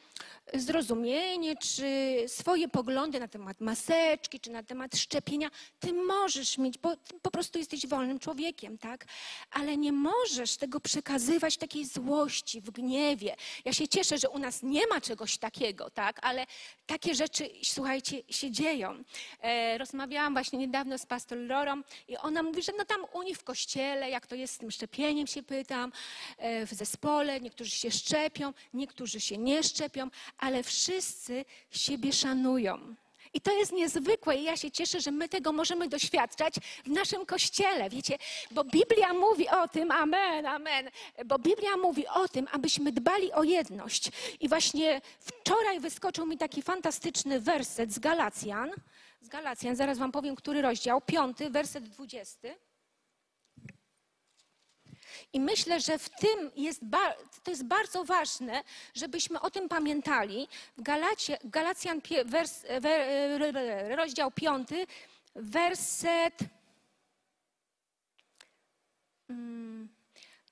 zrozumienie, 0.53 1.55
czy 1.55 2.15
swoje 2.27 2.67
poglądy 2.67 3.19
na 3.19 3.27
temat 3.27 3.61
maseczki, 3.61 4.39
czy 4.39 4.51
na 4.51 4.63
temat 4.63 4.97
szczepienia. 4.97 5.49
Ty 5.79 5.93
możesz 5.93 6.57
mieć, 6.57 6.77
bo 6.77 6.93
po 7.21 7.31
prostu 7.31 7.59
jesteś 7.59 7.87
wolnym 7.87 8.19
człowiekiem, 8.19 8.77
tak? 8.77 9.05
Ale 9.51 9.77
nie 9.77 9.91
możesz 9.91 10.57
tego 10.57 10.79
przekazywać 10.79 11.57
takiej 11.57 11.85
złości, 11.85 12.61
w 12.61 12.71
gniewie. 12.71 13.35
Ja 13.65 13.73
się 13.73 13.87
cieszę, 13.87 14.17
że 14.17 14.29
u 14.29 14.39
nas 14.39 14.63
nie 14.63 14.87
ma 14.87 15.01
czegoś 15.01 15.37
takiego, 15.37 15.89
tak? 15.89 16.19
Ale 16.21 16.45
takie 16.85 17.15
rzeczy, 17.15 17.49
słuchajcie, 17.63 18.21
się 18.29 18.51
dzieją. 18.51 19.03
E, 19.41 19.77
rozmawiałam 19.77 20.33
właśnie 20.33 20.59
niedawno 20.59 20.97
z 20.97 21.05
pastor 21.05 21.37
Lorą 21.37 21.81
i 22.07 22.17
ona 22.17 22.43
mówi, 22.43 22.61
że 22.63 22.71
no 22.77 22.85
tam 22.85 23.05
u 23.13 23.23
nich 23.23 23.37
w 23.37 23.43
kościele, 23.43 24.09
jak 24.09 24.27
to 24.27 24.35
jest 24.35 24.53
z 24.53 24.57
tym 24.57 24.71
szczepieniem, 24.71 25.27
się 25.27 25.43
pytam, 25.43 25.91
e, 26.37 26.65
w 26.65 26.73
zespole, 26.73 27.41
niektórzy 27.41 27.71
się 27.71 27.91
szczepią, 27.91 28.53
niektórzy 28.73 29.21
się 29.21 29.37
nie 29.37 29.63
szczepią, 29.63 30.09
ale 30.37 30.63
wszyscy 30.63 31.45
siebie 31.71 32.13
szanują. 32.13 32.95
I 33.33 33.41
to 33.41 33.57
jest 33.57 33.71
niezwykłe 33.71 34.35
i 34.35 34.43
ja 34.43 34.57
się 34.57 34.71
cieszę, 34.71 35.01
że 35.01 35.11
my 35.11 35.29
tego 35.29 35.51
możemy 35.51 35.87
doświadczać 35.89 36.55
w 36.85 36.89
naszym 36.89 37.25
kościele, 37.25 37.89
wiecie, 37.89 38.17
bo 38.51 38.63
Biblia 38.63 39.13
mówi 39.13 39.49
o 39.49 39.67
tym, 39.67 39.91
amen, 39.91 40.45
amen, 40.45 40.89
bo 41.25 41.39
Biblia 41.39 41.77
mówi 41.77 42.07
o 42.07 42.27
tym, 42.27 42.47
abyśmy 42.51 42.91
dbali 42.91 43.33
o 43.33 43.43
jedność. 43.43 44.11
I 44.39 44.49
właśnie 44.49 45.01
wczoraj 45.19 45.79
wyskoczył 45.79 46.25
mi 46.25 46.37
taki 46.37 46.61
fantastyczny 46.61 47.39
werset 47.39 47.93
z 47.93 47.99
Galacjan, 47.99 48.71
z 49.21 49.27
Galacjan, 49.27 49.75
zaraz 49.75 49.97
wam 49.97 50.11
powiem, 50.11 50.35
który 50.35 50.61
rozdział, 50.61 51.01
piąty, 51.01 51.49
werset 51.49 51.89
dwudziesty. 51.89 52.55
I 55.33 55.39
myślę, 55.39 55.79
że 55.79 55.97
w 55.97 56.09
tym 56.09 56.51
jest, 56.55 56.81
to 57.43 57.51
jest 57.51 57.63
bardzo 57.63 58.03
ważne, 58.03 58.63
żebyśmy 58.93 59.41
o 59.41 59.51
tym 59.51 59.69
pamiętali. 59.69 60.47
W 60.77 60.81
Galacie, 60.81 61.37
Galacjan 61.43 62.01
wers, 62.25 62.61
wer, 62.81 63.57
rozdział 63.97 64.31
5, 64.31 64.69
werset 65.35 66.39
mm, 69.29 69.89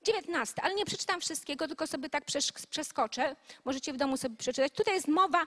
19, 0.02 0.62
ale 0.62 0.74
nie 0.74 0.84
przeczytam 0.84 1.20
wszystkiego, 1.20 1.68
tylko 1.68 1.86
sobie 1.86 2.10
tak 2.10 2.24
przeskoczę. 2.70 3.36
Możecie 3.64 3.92
w 3.92 3.96
domu 3.96 4.16
sobie 4.16 4.36
przeczytać. 4.36 4.72
Tutaj 4.72 4.94
jest 4.94 5.08
mowa 5.08 5.46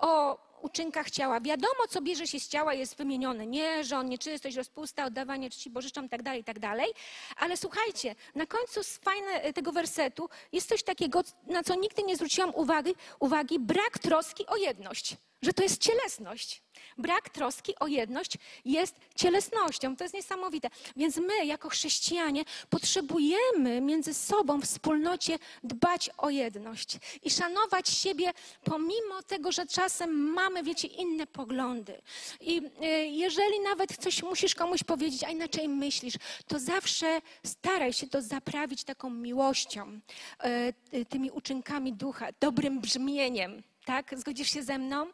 o 0.00 0.38
uczynkach 0.64 1.10
ciała. 1.10 1.40
Wiadomo, 1.40 1.88
co 1.88 2.00
bierze 2.00 2.26
się 2.26 2.40
z 2.40 2.48
ciała, 2.48 2.74
jest 2.74 2.96
wymienione. 2.96 3.46
Nierząd, 3.46 4.10
nieczystość, 4.10 4.56
rozpusta, 4.56 5.04
oddawanie 5.04 5.50
czci 5.50 5.70
bożyczom, 5.70 6.08
tak 6.08 6.22
dalej, 6.22 6.44
tak 6.44 6.58
dalej. 6.58 6.92
Ale 7.36 7.56
słuchajcie, 7.56 8.14
na 8.34 8.46
końcu 8.46 8.80
fajne 9.02 9.30
e, 9.30 9.52
tego 9.52 9.72
wersetu 9.72 10.28
jest 10.52 10.68
coś 10.68 10.82
takiego, 10.82 11.22
na 11.46 11.62
co 11.62 11.74
nigdy 11.74 12.02
nie 12.02 12.16
zwróciłam 12.16 12.54
uwagi, 12.54 12.94
uwagi 13.20 13.58
brak 13.58 13.98
troski 13.98 14.46
o 14.46 14.56
jedność. 14.56 15.16
Że 15.42 15.52
to 15.52 15.62
jest 15.62 15.80
cielesność. 15.80 16.62
Brak 16.98 17.28
troski 17.28 17.74
o 17.80 17.86
jedność 17.86 18.38
jest 18.64 18.94
cielesnością. 19.14 19.96
To 19.96 20.04
jest 20.04 20.14
niesamowite. 20.14 20.70
Więc 20.96 21.16
my, 21.16 21.46
jako 21.46 21.68
chrześcijanie, 21.68 22.44
potrzebujemy 22.70 23.80
między 23.80 24.14
sobą 24.14 24.60
w 24.60 24.66
wspólnocie 24.74 25.38
dbać 25.64 26.10
o 26.18 26.30
jedność 26.30 26.98
i 27.22 27.30
szanować 27.30 27.88
siebie, 27.88 28.32
pomimo 28.64 29.22
tego, 29.26 29.52
że 29.52 29.66
czasem 29.66 30.10
mamy, 30.10 30.62
wiecie, 30.62 30.88
inne 30.88 31.26
poglądy. 31.26 32.02
I 32.40 32.62
e, 32.80 33.06
jeżeli 33.06 33.60
nawet 33.60 33.96
coś 33.96 34.22
musisz 34.22 34.54
komuś 34.54 34.82
powiedzieć, 34.82 35.24
a 35.24 35.30
inaczej 35.30 35.68
myślisz, 35.68 36.14
to 36.46 36.58
zawsze 36.58 37.20
staraj 37.44 37.92
się 37.92 38.06
to 38.06 38.22
zaprawić 38.22 38.84
taką 38.84 39.10
miłością, 39.10 40.00
e, 40.38 40.72
tymi 41.08 41.30
uczynkami 41.30 41.92
ducha, 41.92 42.26
dobrym 42.40 42.80
brzmieniem. 42.80 43.62
Tak? 43.84 44.18
Zgodzisz 44.18 44.50
się 44.50 44.62
ze 44.62 44.78
mną? 44.78 45.06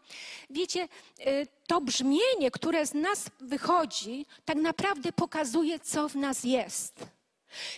Wiecie, 0.50 0.88
y, 1.20 1.46
to 1.66 1.80
brzmienie, 1.80 2.50
które 2.52 2.86
z 2.86 2.94
nas 2.94 3.30
wychodzi, 3.40 4.26
tak 4.44 4.56
naprawdę 4.56 5.12
pokazuje, 5.12 5.80
co 5.80 6.08
w 6.08 6.16
nas 6.16 6.44
jest. 6.44 7.06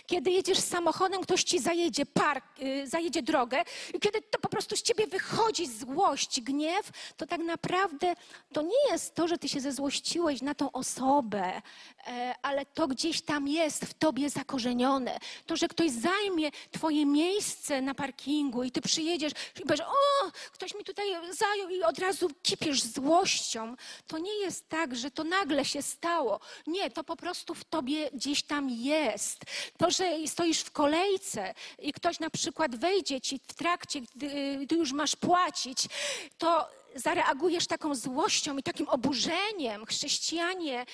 Kiedy 0.07 0.31
jedziesz 0.31 0.59
samochodem, 0.59 1.21
ktoś 1.21 1.43
ci 1.43 1.59
zajedzie 1.59 2.05
park, 2.05 2.45
y, 2.61 2.87
zajedzie 2.87 3.21
drogę 3.21 3.63
i 3.93 3.99
kiedy 3.99 4.21
to 4.21 4.39
po 4.39 4.49
prostu 4.49 4.75
z 4.75 4.81
ciebie 4.81 5.07
wychodzi 5.07 5.67
złość, 5.67 6.41
gniew, 6.41 6.91
to 7.17 7.27
tak 7.27 7.41
naprawdę 7.41 8.15
to 8.53 8.61
nie 8.61 8.91
jest 8.91 9.15
to, 9.15 9.27
że 9.27 9.37
ty 9.37 9.49
się 9.49 9.59
zezłościłeś 9.59 10.41
na 10.41 10.55
tą 10.55 10.71
osobę, 10.71 11.61
e, 12.07 12.35
ale 12.41 12.65
to 12.65 12.87
gdzieś 12.87 13.21
tam 13.21 13.47
jest 13.47 13.85
w 13.85 13.93
tobie 13.93 14.29
zakorzenione. 14.29 15.19
To, 15.45 15.57
że 15.57 15.67
ktoś 15.67 15.91
zajmie 15.91 16.51
twoje 16.71 17.05
miejsce 17.05 17.81
na 17.81 17.93
parkingu 17.93 18.63
i 18.63 18.71
ty 18.71 18.81
przyjedziesz 18.81 19.33
i 19.59 19.61
powiesz, 19.61 19.81
o, 19.81 20.31
ktoś 20.51 20.75
mi 20.75 20.83
tutaj 20.83 21.05
zajął 21.31 21.69
i 21.69 21.83
od 21.83 21.99
razu 21.99 22.27
kipiesz 22.43 22.83
złością. 22.83 23.75
To 24.07 24.17
nie 24.17 24.33
jest 24.33 24.69
tak, 24.69 24.95
że 24.95 25.11
to 25.11 25.23
nagle 25.23 25.65
się 25.65 25.81
stało. 25.81 26.39
Nie, 26.67 26.89
to 26.89 27.03
po 27.03 27.15
prostu 27.15 27.55
w 27.55 27.63
tobie 27.63 28.09
gdzieś 28.13 28.43
tam 28.43 28.69
jest. 28.69 29.41
To, 29.77 29.91
że 29.91 30.27
stoisz 30.27 30.59
w 30.59 30.71
kolejce 30.71 31.53
i 31.79 31.93
ktoś 31.93 32.19
na 32.19 32.29
przykład 32.29 32.75
wejdzie 32.75 33.21
ci 33.21 33.39
w 33.47 33.53
trakcie, 33.53 34.01
gdy, 34.01 34.57
gdy 34.61 34.75
już 34.75 34.91
masz 34.91 35.15
płacić, 35.15 35.87
to 36.37 36.69
zareagujesz 36.95 37.67
taką 37.67 37.95
złością 37.95 38.57
i 38.57 38.63
takim 38.63 38.89
oburzeniem. 38.89 39.85
Chrześcijanie, 39.85 40.85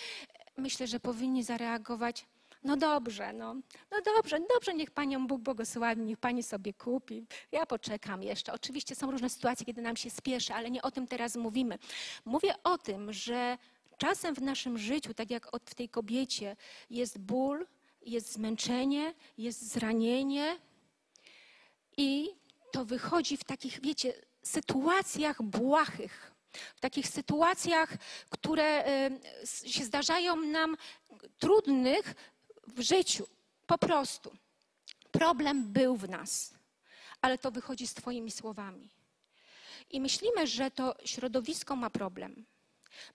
myślę, 0.57 0.87
że 0.87 0.99
powinni 0.99 1.43
zareagować. 1.43 2.25
No 2.63 2.77
dobrze, 2.77 3.33
no, 3.33 3.53
no 3.91 3.97
dobrze, 4.15 4.39
dobrze, 4.53 4.73
niech 4.73 4.91
Panią 4.91 5.27
Bóg 5.27 5.41
błogosławi, 5.41 6.01
niech 6.01 6.17
Pani 6.17 6.43
sobie 6.43 6.73
kupi. 6.73 7.25
Ja 7.51 7.65
poczekam 7.65 8.23
jeszcze. 8.23 8.53
Oczywiście 8.53 8.95
są 8.95 9.11
różne 9.11 9.29
sytuacje, 9.29 9.65
kiedy 9.65 9.81
nam 9.81 9.95
się 9.95 10.09
spieszy, 10.09 10.53
ale 10.53 10.71
nie 10.71 10.81
o 10.81 10.91
tym 10.91 11.07
teraz 11.07 11.35
mówimy. 11.35 11.77
Mówię 12.25 12.53
o 12.63 12.77
tym, 12.77 13.13
że 13.13 13.57
czasem 13.97 14.35
w 14.35 14.41
naszym 14.41 14.77
życiu, 14.77 15.13
tak 15.13 15.31
jak 15.31 15.47
w 15.65 15.75
tej 15.75 15.89
kobiecie, 15.89 16.55
jest 16.89 17.17
ból, 17.17 17.65
jest 18.01 18.31
zmęczenie, 18.33 19.13
jest 19.37 19.67
zranienie 19.71 20.57
i 21.97 22.29
to 22.71 22.85
wychodzi 22.85 23.37
w 23.37 23.43
takich, 23.43 23.81
wiecie, 23.81 24.13
sytuacjach 24.43 25.41
błahych. 25.43 26.31
W 26.75 26.79
takich 26.79 27.07
sytuacjach, 27.07 27.93
które 28.29 28.85
s- 29.41 29.65
się 29.67 29.85
zdarzają 29.85 30.35
nam 30.35 30.77
trudnych 31.39 32.15
w 32.67 32.81
życiu. 32.81 33.27
Po 33.67 33.77
prostu. 33.77 34.31
Problem 35.11 35.63
był 35.73 35.95
w 35.95 36.09
nas, 36.09 36.53
ale 37.21 37.37
to 37.37 37.51
wychodzi 37.51 37.87
z 37.87 37.93
Twoimi 37.93 38.31
słowami. 38.31 38.89
I 39.89 40.01
myślimy, 40.01 40.47
że 40.47 40.71
to 40.71 40.95
środowisko 41.05 41.75
ma 41.75 41.89
problem. 41.89 42.45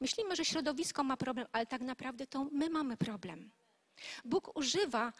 Myślimy, 0.00 0.36
że 0.36 0.44
środowisko 0.44 1.04
ma 1.04 1.16
problem, 1.16 1.46
ale 1.52 1.66
tak 1.66 1.80
naprawdę 1.80 2.26
to 2.26 2.44
my 2.52 2.70
mamy 2.70 2.96
problem. 2.96 3.50
Bóg 4.24 4.56
używa 4.56 5.12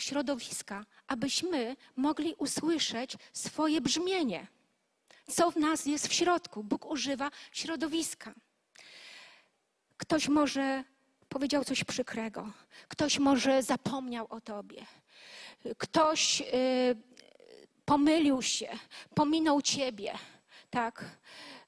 środowiska, 0.00 0.84
abyśmy 1.06 1.76
mogli 1.96 2.34
usłyszeć 2.34 3.16
swoje 3.32 3.80
brzmienie. 3.80 4.46
Co 5.30 5.50
w 5.50 5.56
nas 5.56 5.86
jest 5.86 6.08
w 6.08 6.12
środku? 6.12 6.64
Bóg 6.64 6.86
używa 6.86 7.30
środowiska. 7.52 8.34
Ktoś 9.96 10.28
może 10.28 10.84
powiedział 11.28 11.64
coś 11.64 11.84
przykrego, 11.84 12.52
ktoś 12.88 13.18
może 13.18 13.62
zapomniał 13.62 14.26
o 14.30 14.40
tobie, 14.40 14.86
ktoś 15.78 16.40
y, 16.40 16.44
pomylił 17.84 18.42
się, 18.42 18.78
pominął 19.14 19.62
ciebie, 19.62 20.18
tak? 20.70 21.04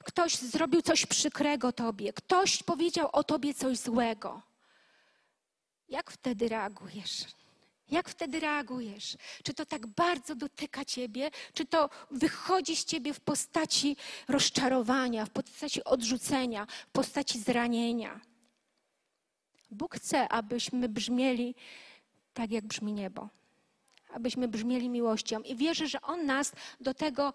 Ktoś 0.05 0.37
zrobił 0.37 0.83
coś 0.83 1.07
przykrego 1.07 1.73
tobie, 1.73 2.12
ktoś 2.12 2.62
powiedział 2.62 3.09
o 3.12 3.25
tobie 3.25 3.55
coś 3.55 3.79
złego. 3.79 4.50
Jak 5.90 6.11
wtedy 6.11 6.49
reagujesz? 6.49 7.25
Jak 7.90 8.09
wtedy 8.09 8.40
reagujesz? 8.40 9.16
Czy 9.44 9.54
to 9.54 9.66
tak 9.66 9.87
bardzo 9.87 10.35
dotyka 10.35 10.85
ciebie, 10.85 11.30
czy 11.54 11.64
to 11.64 11.90
wychodzi 12.11 12.76
z 12.76 12.85
ciebie 12.85 13.14
w 13.14 13.20
postaci 13.20 13.97
rozczarowania, 14.28 15.26
w 15.26 15.30
postaci 15.30 15.85
odrzucenia, 15.85 16.66
w 16.66 16.90
postaci 16.90 17.38
zranienia? 17.38 18.20
Bóg 19.70 19.94
chce, 19.97 20.28
abyśmy 20.28 20.88
brzmieli 20.88 21.54
tak, 22.35 22.50
jak 22.50 22.64
brzmi 22.64 22.92
niebo. 22.92 23.28
Abyśmy 24.14 24.49
brzmieli 24.49 24.88
miłością. 24.88 25.40
I 25.40 25.56
wierzę, 25.56 25.88
że 25.88 26.00
On 26.00 26.26
nas 26.26 26.52
do 26.80 26.94
tego 26.94 27.35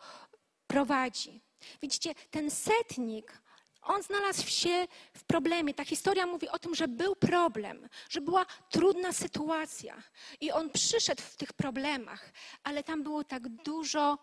prowadzi. 0.67 1.41
Widzicie, 1.81 2.15
ten 2.31 2.51
setnik, 2.51 3.41
on 3.86 4.04
znalazł 4.04 4.48
się 4.48 4.88
w 5.13 5.24
problemie. 5.24 5.74
Ta 5.74 5.86
historia 5.86 6.25
mówi 6.25 6.50
o 6.50 6.60
tym, 6.60 6.75
że 6.75 6.88
był 6.88 7.15
problem, 7.15 7.89
że 8.10 8.22
była 8.22 8.46
trudna 8.70 9.13
sytuacja. 9.13 10.04
I 10.42 10.51
on 10.51 10.70
przyszedł 10.70 11.22
w 11.22 11.36
tych 11.36 11.54
problemach, 11.54 12.32
ale 12.63 12.84
tam 12.84 13.04
było 13.04 13.24
tak 13.24 13.50
dużo 13.50 14.18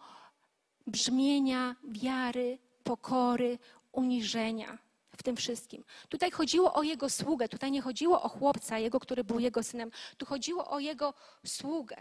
brzmienia, 0.87 1.76
wiary, 1.85 2.59
pokory, 2.85 3.59
uniżenia 3.92 4.78
w 5.16 5.23
tym 5.23 5.37
wszystkim. 5.37 5.85
Tutaj 6.09 6.31
chodziło 6.31 6.75
o 6.75 6.83
jego 6.83 7.11
sługę, 7.11 7.49
tutaj 7.49 7.71
nie 7.71 7.83
chodziło 7.83 8.23
o 8.23 8.28
chłopca, 8.28 8.78
jego, 8.78 9.00
który 9.00 9.25
był 9.25 9.38
jego 9.38 9.62
synem, 9.62 9.90
tu 10.16 10.26
chodziło 10.26 10.71
o 10.71 10.78
jego 10.78 11.14
sługę. 11.47 11.97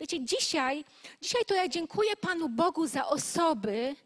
Wiecie, 0.00 0.24
dzisiaj, 0.24 0.84
dzisiaj 1.22 1.44
to 1.44 1.54
ja 1.54 1.68
dziękuję 1.68 2.16
Panu 2.16 2.48
Bogu 2.48 2.86
za 2.86 3.06
osoby, 3.06 3.96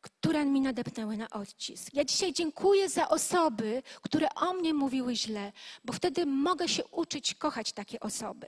które 0.00 0.44
mi 0.44 0.60
nadepnęły 0.60 1.16
na 1.16 1.30
odcisk. 1.30 1.94
Ja 1.94 2.04
dzisiaj 2.04 2.32
dziękuję 2.32 2.88
za 2.88 3.08
osoby, 3.08 3.82
które 4.02 4.28
o 4.34 4.52
mnie 4.52 4.74
mówiły 4.74 5.16
źle, 5.16 5.52
bo 5.84 5.92
wtedy 5.92 6.26
mogę 6.26 6.68
się 6.68 6.84
uczyć 6.84 7.34
kochać 7.34 7.72
takie 7.72 8.00
osoby. 8.00 8.46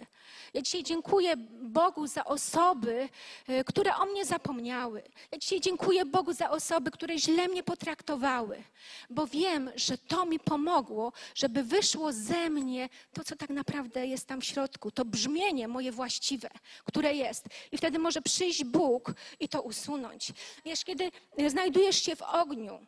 Ja 0.54 0.62
dzisiaj 0.62 0.82
dziękuję 0.82 1.36
Bogu 1.62 2.06
za 2.06 2.24
osoby, 2.24 3.08
y, 3.48 3.64
które 3.64 3.96
o 3.96 4.06
mnie 4.06 4.24
zapomniały. 4.24 5.02
Ja 5.32 5.38
dzisiaj 5.38 5.60
dziękuję 5.60 6.04
Bogu 6.04 6.32
za 6.32 6.50
osoby, 6.50 6.90
które 6.90 7.18
źle 7.18 7.48
mnie 7.48 7.62
potraktowały, 7.62 8.62
bo 9.10 9.26
wiem, 9.26 9.70
że 9.76 9.98
to 9.98 10.26
mi 10.26 10.40
pomogło, 10.40 11.12
żeby 11.34 11.62
wyszło 11.62 12.12
ze 12.12 12.50
mnie 12.50 12.88
to, 13.12 13.24
co 13.24 13.36
tak 13.36 13.50
naprawdę 13.50 14.06
jest 14.06 14.26
tam 14.26 14.40
w 14.40 14.44
środku, 14.44 14.90
to 14.90 15.04
brzmienie 15.04 15.68
moje 15.68 15.92
właściwe, 15.92 16.50
które 16.84 17.14
jest. 17.14 17.46
I 17.72 17.78
wtedy 17.78 17.98
może 17.98 18.22
przyjść 18.22 18.64
Bóg 18.64 19.12
i 19.40 19.48
to 19.48 19.62
usunąć. 19.62 20.32
Wiesz, 20.64 20.84
kiedy 20.84 21.10
znajdujesz 21.50 22.02
się 22.02 22.16
w 22.16 22.22
ogniu, 22.22 22.86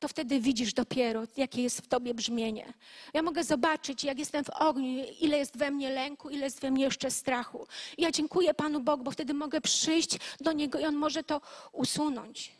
to 0.00 0.08
wtedy 0.08 0.40
widzisz 0.40 0.74
dopiero, 0.74 1.22
jakie 1.36 1.62
jest 1.62 1.80
w 1.80 1.88
tobie 1.88 2.14
brzmienie. 2.14 2.72
Ja 3.14 3.22
mogę 3.22 3.44
zobaczyć, 3.44 4.04
jak 4.04 4.18
jestem 4.18 4.44
w 4.44 4.50
ogniu, 4.50 5.04
ile 5.20 5.38
jest 5.38 5.56
we 5.56 5.70
mnie 5.70 5.90
lęku, 5.90 6.30
ile 6.30 6.44
jest 6.44 6.60
we 6.60 6.70
mnie 6.70 6.84
jeszcze 6.84 7.10
strachu. 7.10 7.66
Ja 7.98 8.10
dziękuję 8.10 8.54
Panu 8.54 8.80
Bogu, 8.80 9.04
bo 9.04 9.10
wtedy 9.10 9.34
mogę 9.34 9.60
przyjść 9.60 10.18
do 10.40 10.52
Niego 10.52 10.78
i 10.78 10.84
On 10.84 10.94
może 10.94 11.22
to 11.22 11.40
usunąć. 11.72 12.52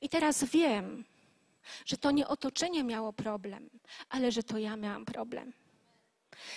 I 0.00 0.08
teraz 0.08 0.44
wiem, 0.44 1.04
że 1.84 1.96
to 1.96 2.10
nie 2.10 2.28
otoczenie 2.28 2.84
miało 2.84 3.12
problem, 3.12 3.70
ale 4.08 4.32
że 4.32 4.42
to 4.42 4.58
ja 4.58 4.76
miałam 4.76 5.04
problem. 5.04 5.52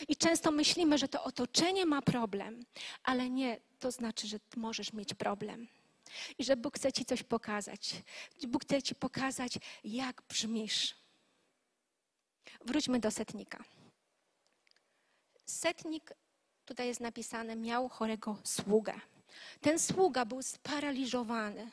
I 0.08 0.16
często 0.16 0.52
myślimy, 0.52 0.98
że 0.98 1.08
to 1.08 1.24
otoczenie 1.24 1.86
ma 1.86 2.02
problem, 2.02 2.66
ale 3.04 3.30
nie, 3.30 3.60
to 3.80 3.92
znaczy, 3.92 4.28
że 4.28 4.38
możesz 4.56 4.94
mieć 4.94 5.14
problem. 5.14 5.68
I 6.38 6.44
że 6.44 6.56
Bóg 6.56 6.76
chce 6.76 6.92
Ci 6.92 7.06
coś 7.06 7.24
pokazać. 7.24 7.96
Bóg 8.48 8.64
chce 8.64 8.82
Ci 8.82 8.96
pokazać, 8.96 9.54
jak 9.84 10.22
brzmisz. 10.30 10.96
Wróćmy 12.66 13.00
do 13.00 13.12
setnika. 13.12 13.64
Setnik, 15.46 16.14
tutaj 16.66 16.88
jest 16.88 17.00
napisane, 17.00 17.56
miał 17.56 17.90
chorego 17.90 18.38
sługę. 18.44 18.94
Ten 19.62 19.80
sługa 19.80 20.26
był 20.26 20.42
sparaliżowany. 20.42 21.72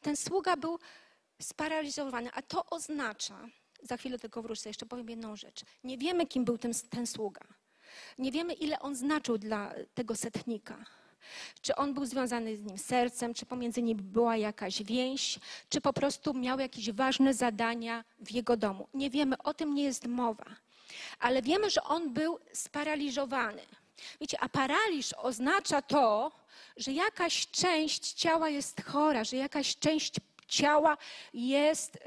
Ten 0.00 0.16
sługa 0.16 0.56
był 0.56 0.78
sparaliżowany, 1.42 2.30
a 2.32 2.42
to 2.42 2.66
oznacza, 2.66 3.48
za 3.82 3.96
chwilę 3.96 4.18
tego 4.18 4.42
wrócę, 4.42 4.68
jeszcze 4.68 4.86
powiem 4.86 5.10
jedną 5.10 5.36
rzecz. 5.36 5.62
Nie 5.84 5.98
wiemy, 5.98 6.26
kim 6.26 6.44
był 6.44 6.58
ten, 6.58 6.72
ten 6.90 7.06
sługa. 7.06 7.40
Nie 8.18 8.32
wiemy, 8.32 8.52
ile 8.52 8.78
on 8.78 8.96
znaczył 8.96 9.38
dla 9.38 9.74
tego 9.94 10.16
setnika. 10.16 10.84
Czy 11.62 11.76
on 11.76 11.94
był 11.94 12.06
związany 12.06 12.56
z 12.56 12.62
nim 12.62 12.78
sercem, 12.78 13.34
czy 13.34 13.46
pomiędzy 13.46 13.82
nimi 13.82 14.02
była 14.02 14.36
jakaś 14.36 14.82
więź, 14.82 15.38
czy 15.68 15.80
po 15.80 15.92
prostu 15.92 16.34
miał 16.34 16.58
jakieś 16.58 16.90
ważne 16.90 17.34
zadania 17.34 18.04
w 18.20 18.30
jego 18.30 18.56
domu. 18.56 18.88
Nie 18.94 19.10
wiemy, 19.10 19.38
o 19.38 19.54
tym 19.54 19.74
nie 19.74 19.82
jest 19.82 20.06
mowa. 20.06 20.44
Ale 21.20 21.42
wiemy, 21.42 21.70
że 21.70 21.82
on 21.82 22.12
był 22.12 22.38
sparaliżowany. 22.52 23.62
Wiecie, 24.20 24.40
a 24.40 24.48
paraliż 24.48 25.12
oznacza 25.12 25.82
to, 25.82 26.32
że 26.76 26.92
jakaś 26.92 27.46
część 27.46 28.12
ciała 28.12 28.48
jest 28.48 28.82
chora, 28.82 29.24
że 29.24 29.36
jakaś 29.36 29.76
część 29.76 30.14
ciała 30.48 30.96
jest. 31.34 31.98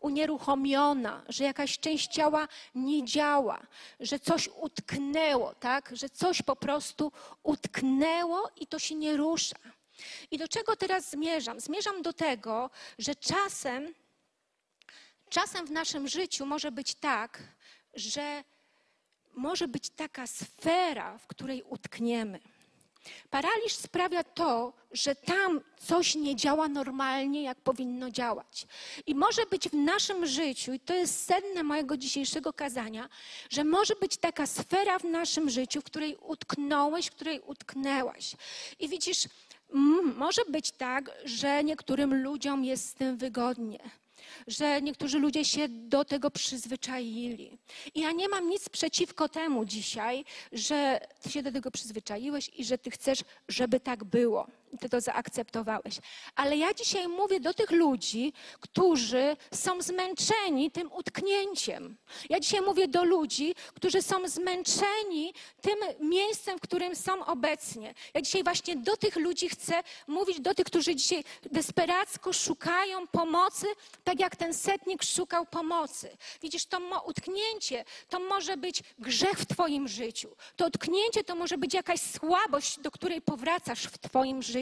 Unieruchomiona, 0.00 1.22
że 1.28 1.44
jakaś 1.44 1.78
część 1.78 2.12
ciała 2.12 2.48
nie 2.74 3.04
działa, 3.04 3.66
że 4.00 4.18
coś 4.18 4.48
utknęło, 4.48 5.54
tak? 5.54 5.90
Że 5.92 6.08
coś 6.08 6.42
po 6.42 6.56
prostu 6.56 7.12
utknęło 7.42 8.50
i 8.56 8.66
to 8.66 8.78
się 8.78 8.94
nie 8.94 9.16
rusza. 9.16 9.56
I 10.30 10.38
do 10.38 10.48
czego 10.48 10.76
teraz 10.76 11.10
zmierzam? 11.10 11.60
Zmierzam 11.60 12.02
do 12.02 12.12
tego, 12.12 12.70
że 12.98 13.14
czasem, 13.14 13.94
czasem 15.28 15.66
w 15.66 15.70
naszym 15.70 16.08
życiu 16.08 16.46
może 16.46 16.72
być 16.72 16.94
tak, 16.94 17.42
że 17.94 18.44
może 19.34 19.68
być 19.68 19.90
taka 19.90 20.26
sfera, 20.26 21.18
w 21.18 21.26
której 21.26 21.62
utkniemy. 21.62 22.40
Paraliż 23.30 23.72
sprawia 23.72 24.24
to, 24.24 24.72
że 24.92 25.14
tam 25.14 25.60
coś 25.76 26.14
nie 26.14 26.36
działa 26.36 26.68
normalnie, 26.68 27.42
jak 27.42 27.60
powinno 27.60 28.10
działać. 28.10 28.66
I 29.06 29.14
może 29.14 29.46
być 29.46 29.68
w 29.68 29.74
naszym 29.74 30.26
życiu, 30.26 30.72
i 30.72 30.80
to 30.80 30.94
jest 30.94 31.24
sedne 31.24 31.62
mojego 31.62 31.96
dzisiejszego 31.96 32.52
kazania, 32.52 33.08
że 33.50 33.64
może 33.64 33.94
być 33.96 34.16
taka 34.16 34.46
sfera 34.46 34.98
w 34.98 35.04
naszym 35.04 35.50
życiu, 35.50 35.80
w 35.80 35.84
której 35.84 36.16
utknąłeś, 36.16 37.06
w 37.06 37.14
której 37.14 37.40
utknęłaś. 37.40 38.36
I 38.78 38.88
widzisz, 38.88 39.28
może 40.16 40.42
być 40.48 40.70
tak, 40.70 41.10
że 41.24 41.64
niektórym 41.64 42.22
ludziom 42.22 42.64
jest 42.64 42.88
z 42.88 42.94
tym 42.94 43.16
wygodnie 43.16 43.99
że 44.46 44.82
niektórzy 44.82 45.18
ludzie 45.18 45.44
się 45.44 45.68
do 45.68 46.04
tego 46.04 46.30
przyzwyczaili. 46.30 47.58
I 47.94 48.00
ja 48.00 48.12
nie 48.12 48.28
mam 48.28 48.48
nic 48.48 48.68
przeciwko 48.68 49.28
temu 49.28 49.64
dzisiaj, 49.64 50.24
że 50.52 51.00
ty 51.22 51.30
się 51.30 51.42
do 51.42 51.52
tego 51.52 51.70
przyzwyczaiłeś 51.70 52.50
i 52.56 52.64
że 52.64 52.78
ty 52.78 52.90
chcesz, 52.90 53.24
żeby 53.48 53.80
tak 53.80 54.04
było. 54.04 54.46
Ty 54.80 54.88
to 54.88 55.00
zaakceptowałeś. 55.00 55.94
Ale 56.36 56.56
ja 56.56 56.74
dzisiaj 56.74 57.08
mówię 57.08 57.40
do 57.40 57.54
tych 57.54 57.70
ludzi, 57.70 58.32
którzy 58.60 59.36
są 59.54 59.82
zmęczeni 59.82 60.70
tym 60.70 60.92
utknięciem. 60.92 61.96
Ja 62.28 62.40
dzisiaj 62.40 62.60
mówię 62.60 62.88
do 62.88 63.04
ludzi, 63.04 63.54
którzy 63.74 64.02
są 64.02 64.28
zmęczeni 64.28 65.34
tym 65.60 66.08
miejscem, 66.08 66.58
w 66.58 66.60
którym 66.60 66.96
są 66.96 67.24
obecnie. 67.26 67.94
Ja 68.14 68.22
dzisiaj 68.22 68.44
właśnie 68.44 68.76
do 68.76 68.96
tych 68.96 69.16
ludzi 69.16 69.48
chcę 69.48 69.82
mówić, 70.06 70.40
do 70.40 70.54
tych, 70.54 70.66
którzy 70.66 70.96
dzisiaj 70.96 71.24
desperacko 71.42 72.32
szukają 72.32 73.06
pomocy, 73.06 73.66
tak 74.04 74.20
jak 74.20 74.36
ten 74.36 74.54
setnik 74.54 75.02
szukał 75.02 75.46
pomocy. 75.46 76.16
Widzisz, 76.42 76.66
to 76.66 76.80
utknięcie 77.06 77.84
to 78.08 78.20
może 78.20 78.56
być 78.56 78.82
grzech 78.98 79.38
w 79.38 79.46
Twoim 79.46 79.88
życiu. 79.88 80.36
To 80.56 80.66
utknięcie 80.66 81.24
to 81.24 81.34
może 81.34 81.58
być 81.58 81.74
jakaś 81.74 82.00
słabość, 82.00 82.80
do 82.80 82.90
której 82.90 83.22
powracasz 83.22 83.82
w 83.82 83.98
Twoim 83.98 84.42
życiu. 84.42 84.59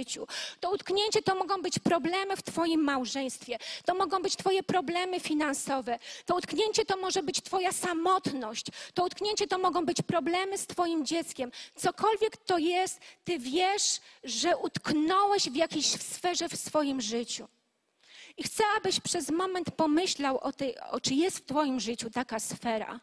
To 0.61 0.71
utknięcie 0.71 1.23
to 1.23 1.35
mogą 1.35 1.63
być 1.63 1.79
problemy 1.79 2.37
w 2.37 2.43
Twoim 2.43 2.85
małżeństwie. 2.85 3.59
To 3.85 3.95
mogą 3.95 4.23
być 4.23 4.37
Twoje 4.37 4.63
problemy 4.63 5.21
finansowe. 5.21 5.99
To 6.27 6.37
utknięcie 6.37 6.85
to 6.85 6.97
może 6.97 7.23
być 7.23 7.43
Twoja 7.43 7.73
samotność. 7.73 8.67
To 8.95 9.05
utknięcie 9.05 9.47
to 9.47 9.59
mogą 9.59 9.85
być 9.87 10.03
problemy 10.03 10.59
z 10.59 10.67
Twoim 10.67 11.07
dzieckiem. 11.07 11.51
Cokolwiek 11.75 12.37
to 12.37 12.59
jest, 12.59 13.01
Ty 13.25 13.39
wiesz, 13.39 14.01
że 14.25 14.57
utknąłeś 14.57 15.51
w 15.51 15.57
jakiejś 15.57 15.87
sferze 15.87 16.49
w 16.49 16.57
swoim 16.57 17.01
życiu. 17.01 17.49
I 18.37 18.43
chcę, 18.43 18.65
abyś 18.77 19.01
przez 19.01 19.31
moment 19.31 19.71
pomyślał 19.71 20.39
o 20.39 20.53
tej, 20.53 20.79
o, 20.79 21.01
czy 21.01 21.15
jest 21.15 21.39
w 21.39 21.45
Twoim 21.47 21.81
życiu 21.81 22.11
taka 22.11 22.41
sfera, 22.41 23.01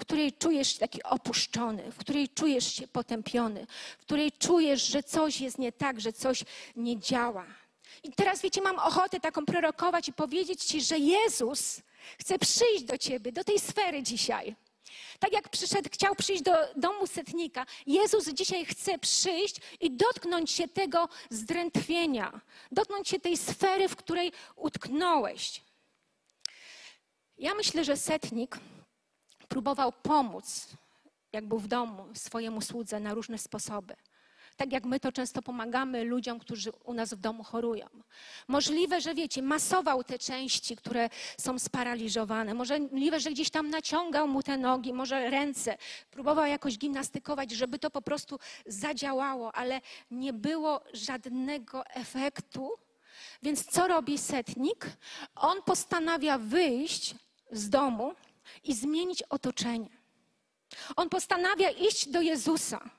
której 0.00 0.32
czujesz 0.32 0.72
się 0.72 0.78
taki 0.78 1.02
opuszczony, 1.02 1.92
w 1.92 1.96
której 1.96 2.28
czujesz 2.28 2.74
się 2.74 2.88
potępiony, 2.88 3.66
w 3.98 4.00
której 4.00 4.32
czujesz, 4.32 4.86
że 4.86 5.02
coś 5.02 5.40
jest 5.40 5.58
nie 5.58 5.72
tak, 5.72 6.00
że 6.00 6.12
coś 6.12 6.44
nie 6.76 6.98
działa. 6.98 7.46
I 8.02 8.12
teraz, 8.12 8.42
wiecie, 8.42 8.62
mam 8.62 8.78
ochotę 8.78 9.20
taką 9.20 9.46
prorokować 9.46 10.08
i 10.08 10.12
powiedzieć 10.12 10.64
Ci, 10.64 10.80
że 10.80 10.98
Jezus 10.98 11.80
chce 12.18 12.38
przyjść 12.38 12.84
do 12.84 12.98
Ciebie, 12.98 13.32
do 13.32 13.44
tej 13.44 13.58
sfery 13.58 14.02
dzisiaj. 14.02 14.56
Tak 15.18 15.32
jak 15.32 15.48
przyszedł, 15.48 15.88
chciał 15.92 16.14
przyjść 16.14 16.42
do 16.42 16.52
domu 16.76 17.06
setnika, 17.06 17.66
Jezus 17.86 18.28
dzisiaj 18.28 18.64
chce 18.64 18.98
przyjść 18.98 19.56
i 19.80 19.90
dotknąć 19.90 20.50
się 20.50 20.68
tego 20.68 21.08
zdrętwienia, 21.30 22.40
dotknąć 22.72 23.08
się 23.08 23.20
tej 23.20 23.36
sfery, 23.36 23.88
w 23.88 23.96
której 23.96 24.32
utknąłeś. 24.56 25.62
Ja 27.38 27.54
myślę, 27.54 27.84
że 27.84 27.96
setnik 27.96 28.58
próbował 29.50 29.92
pomóc, 29.92 30.66
jak 31.32 31.46
był 31.46 31.58
w 31.58 31.68
domu, 31.68 32.06
swojemu 32.14 32.60
słudze 32.60 33.00
na 33.00 33.14
różne 33.14 33.38
sposoby. 33.38 33.96
Tak 34.56 34.72
jak 34.72 34.84
my 34.84 35.00
to 35.00 35.12
często 35.12 35.42
pomagamy 35.42 36.04
ludziom, 36.04 36.38
którzy 36.38 36.72
u 36.84 36.94
nas 36.94 37.14
w 37.14 37.20
domu 37.20 37.42
chorują. 37.44 37.86
Możliwe, 38.48 39.00
że 39.00 39.14
wiecie, 39.14 39.42
masował 39.42 40.04
te 40.04 40.18
części, 40.18 40.76
które 40.76 41.10
są 41.38 41.58
sparaliżowane. 41.58 42.54
Możliwe, 42.54 43.20
że 43.20 43.30
gdzieś 43.30 43.50
tam 43.50 43.70
naciągał 43.70 44.28
mu 44.28 44.42
te 44.42 44.58
nogi, 44.58 44.92
może 44.92 45.30
ręce. 45.30 45.76
Próbował 46.10 46.46
jakoś 46.46 46.78
gimnastykować, 46.78 47.50
żeby 47.50 47.78
to 47.78 47.90
po 47.90 48.02
prostu 48.02 48.38
zadziałało, 48.66 49.54
ale 49.54 49.80
nie 50.10 50.32
było 50.32 50.80
żadnego 50.92 51.86
efektu. 51.86 52.70
Więc 53.42 53.66
co 53.66 53.88
robi 53.88 54.18
setnik? 54.18 54.86
On 55.34 55.62
postanawia 55.62 56.38
wyjść 56.38 57.14
z 57.52 57.70
domu 57.70 58.14
i 58.64 58.74
zmienić 58.74 59.22
otoczenie. 59.22 59.90
On 60.96 61.08
postanawia 61.08 61.70
iść 61.70 62.08
do 62.08 62.20
Jezusa. 62.20 62.90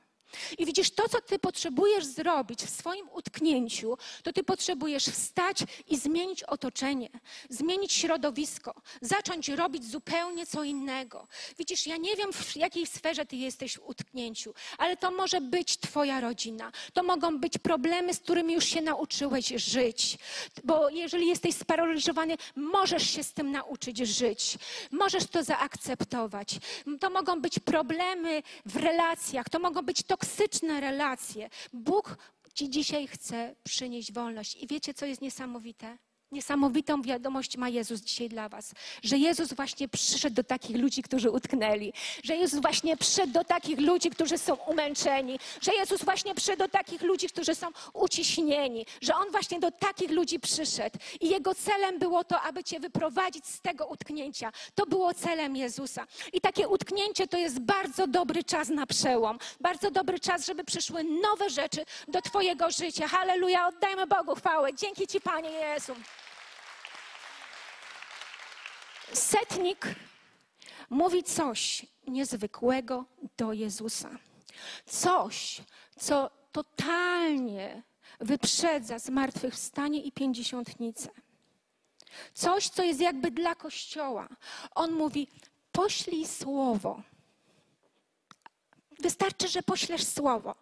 I 0.58 0.66
widzisz, 0.66 0.92
to, 0.92 1.10
co 1.10 1.22
ty 1.22 1.40
potrzebujesz 1.40 2.06
zrobić 2.06 2.62
w 2.64 2.70
swoim 2.70 3.10
utknięciu, 3.10 3.98
to 4.24 4.34
ty 4.34 4.44
potrzebujesz 4.44 5.06
wstać 5.06 5.58
i 5.88 5.98
zmienić 5.98 6.44
otoczenie, 6.44 7.10
zmienić 7.50 7.94
środowisko, 7.94 8.76
zacząć 9.02 9.50
robić 9.50 9.86
zupełnie 9.86 10.46
co 10.46 10.64
innego. 10.64 11.28
Widzisz, 11.58 11.88
ja 11.88 11.98
nie 11.98 12.16
wiem, 12.16 12.34
w 12.34 12.56
jakiej 12.56 12.88
sferze 12.88 13.26
ty 13.26 13.36
jesteś 13.36 13.78
w 13.78 13.82
utknięciu, 13.86 14.54
ale 14.78 14.98
to 14.98 15.12
może 15.12 15.42
być 15.42 15.78
twoja 15.78 16.22
rodzina. 16.22 16.72
To 16.94 17.04
mogą 17.04 17.40
być 17.40 17.58
problemy, 17.58 18.14
z 18.14 18.20
którymi 18.20 18.54
już 18.54 18.66
się 18.66 18.82
nauczyłeś 18.82 19.48
żyć. 19.48 20.18
Bo 20.64 20.90
jeżeli 20.90 21.28
jesteś 21.28 21.56
sparaliżowany, 21.56 22.38
możesz 22.56 23.10
się 23.10 23.24
z 23.24 23.34
tym 23.34 23.52
nauczyć 23.52 23.98
żyć. 23.98 24.58
Możesz 24.92 25.26
to 25.26 25.44
zaakceptować. 25.44 26.60
To 27.00 27.10
mogą 27.10 27.42
być 27.42 27.60
problemy 27.60 28.44
w 28.66 28.76
relacjach, 28.76 29.50
to 29.50 29.60
mogą 29.60 29.82
być 29.82 30.04
to 30.04 30.18
toksyczne 30.22 30.82
relacje. 30.82 31.50
Bóg 31.74 32.18
Ci 32.54 32.70
dzisiaj 32.70 33.08
chce 33.08 33.56
przynieść 33.64 34.14
wolność. 34.14 34.56
I 34.56 34.68
wiecie, 34.68 34.94
co 34.94 35.06
jest 35.06 35.22
niesamowite? 35.22 35.98
Niesamowitą 36.32 37.02
wiadomość 37.02 37.58
ma 37.58 37.70
Jezus 37.70 38.02
dzisiaj 38.02 38.30
dla 38.30 38.50
Was, 38.50 38.74
że 39.04 39.18
Jezus 39.18 39.54
właśnie 39.54 39.88
przyszedł 39.88 40.36
do 40.36 40.44
takich 40.44 40.78
ludzi, 40.78 41.04
którzy 41.04 41.32
utknęli, 41.32 41.94
że 42.24 42.36
Jezus 42.36 42.62
właśnie 42.62 42.98
przyszedł 42.98 43.34
do 43.34 43.44
takich 43.44 43.80
ludzi, 43.80 44.10
którzy 44.10 44.38
są 44.38 44.56
umęczeni, 44.56 45.40
że 45.62 45.74
Jezus 45.74 46.04
właśnie 46.04 46.36
przyszedł 46.36 46.58
do 46.58 46.68
takich 46.68 47.02
ludzi, 47.02 47.28
którzy 47.28 47.56
są 47.56 47.68
uciśnieni, 47.94 48.86
że 49.02 49.16
On 49.16 49.32
właśnie 49.32 49.60
do 49.60 49.72
takich 49.72 50.12
ludzi 50.12 50.40
przyszedł 50.40 51.00
i 51.22 51.30
Jego 51.30 51.56
celem 51.56 52.00
było 52.00 52.24
to, 52.24 52.42
aby 52.42 52.64
Cię 52.64 52.80
wyprowadzić 52.80 53.46
z 53.48 53.62
tego 53.62 53.86
utknięcia. 53.86 54.52
To 54.76 54.86
było 54.86 55.14
celem 55.14 55.56
Jezusa. 55.56 56.08
I 56.34 56.42
takie 56.42 56.68
utknięcie 56.68 57.28
to 57.28 57.38
jest 57.38 57.60
bardzo 57.60 58.08
dobry 58.08 58.44
czas 58.44 58.70
na 58.70 58.86
przełom, 58.86 59.40
bardzo 59.60 59.92
dobry 59.92 60.20
czas, 60.20 60.46
żeby 60.46 60.64
przyszły 60.64 61.04
nowe 61.04 61.50
rzeczy 61.50 61.86
do 62.08 62.22
Twojego 62.22 62.72
życia. 62.72 63.08
Halleluja, 63.08 63.68
oddajmy 63.68 64.08
Bogu 64.08 64.36
chwałę. 64.36 64.74
Dzięki 64.74 65.08
Ci, 65.08 65.22
Panie 65.22 65.52
Jezu. 65.52 65.94
Setnik 69.14 69.96
mówi 70.90 71.24
coś 71.24 71.86
niezwykłego 72.08 73.06
do 73.38 73.54
Jezusa. 73.54 74.10
Coś, 74.86 75.62
co 76.00 76.30
totalnie 76.52 77.84
wyprzedza 78.20 79.00
zmartwychwstanie 79.00 80.02
i 80.02 80.12
pięćdziesiątnicę. 80.12 81.10
Coś, 82.34 82.70
co 82.70 82.84
jest 82.84 83.02
jakby 83.02 83.32
dla 83.32 83.56
Kościoła. 83.56 84.28
On 84.76 84.92
mówi, 84.92 85.28
poślij 85.72 86.28
słowo. 86.28 87.02
Wystarczy, 89.00 89.48
że 89.48 89.64
poślesz 89.64 90.08
słowo. 90.08 90.56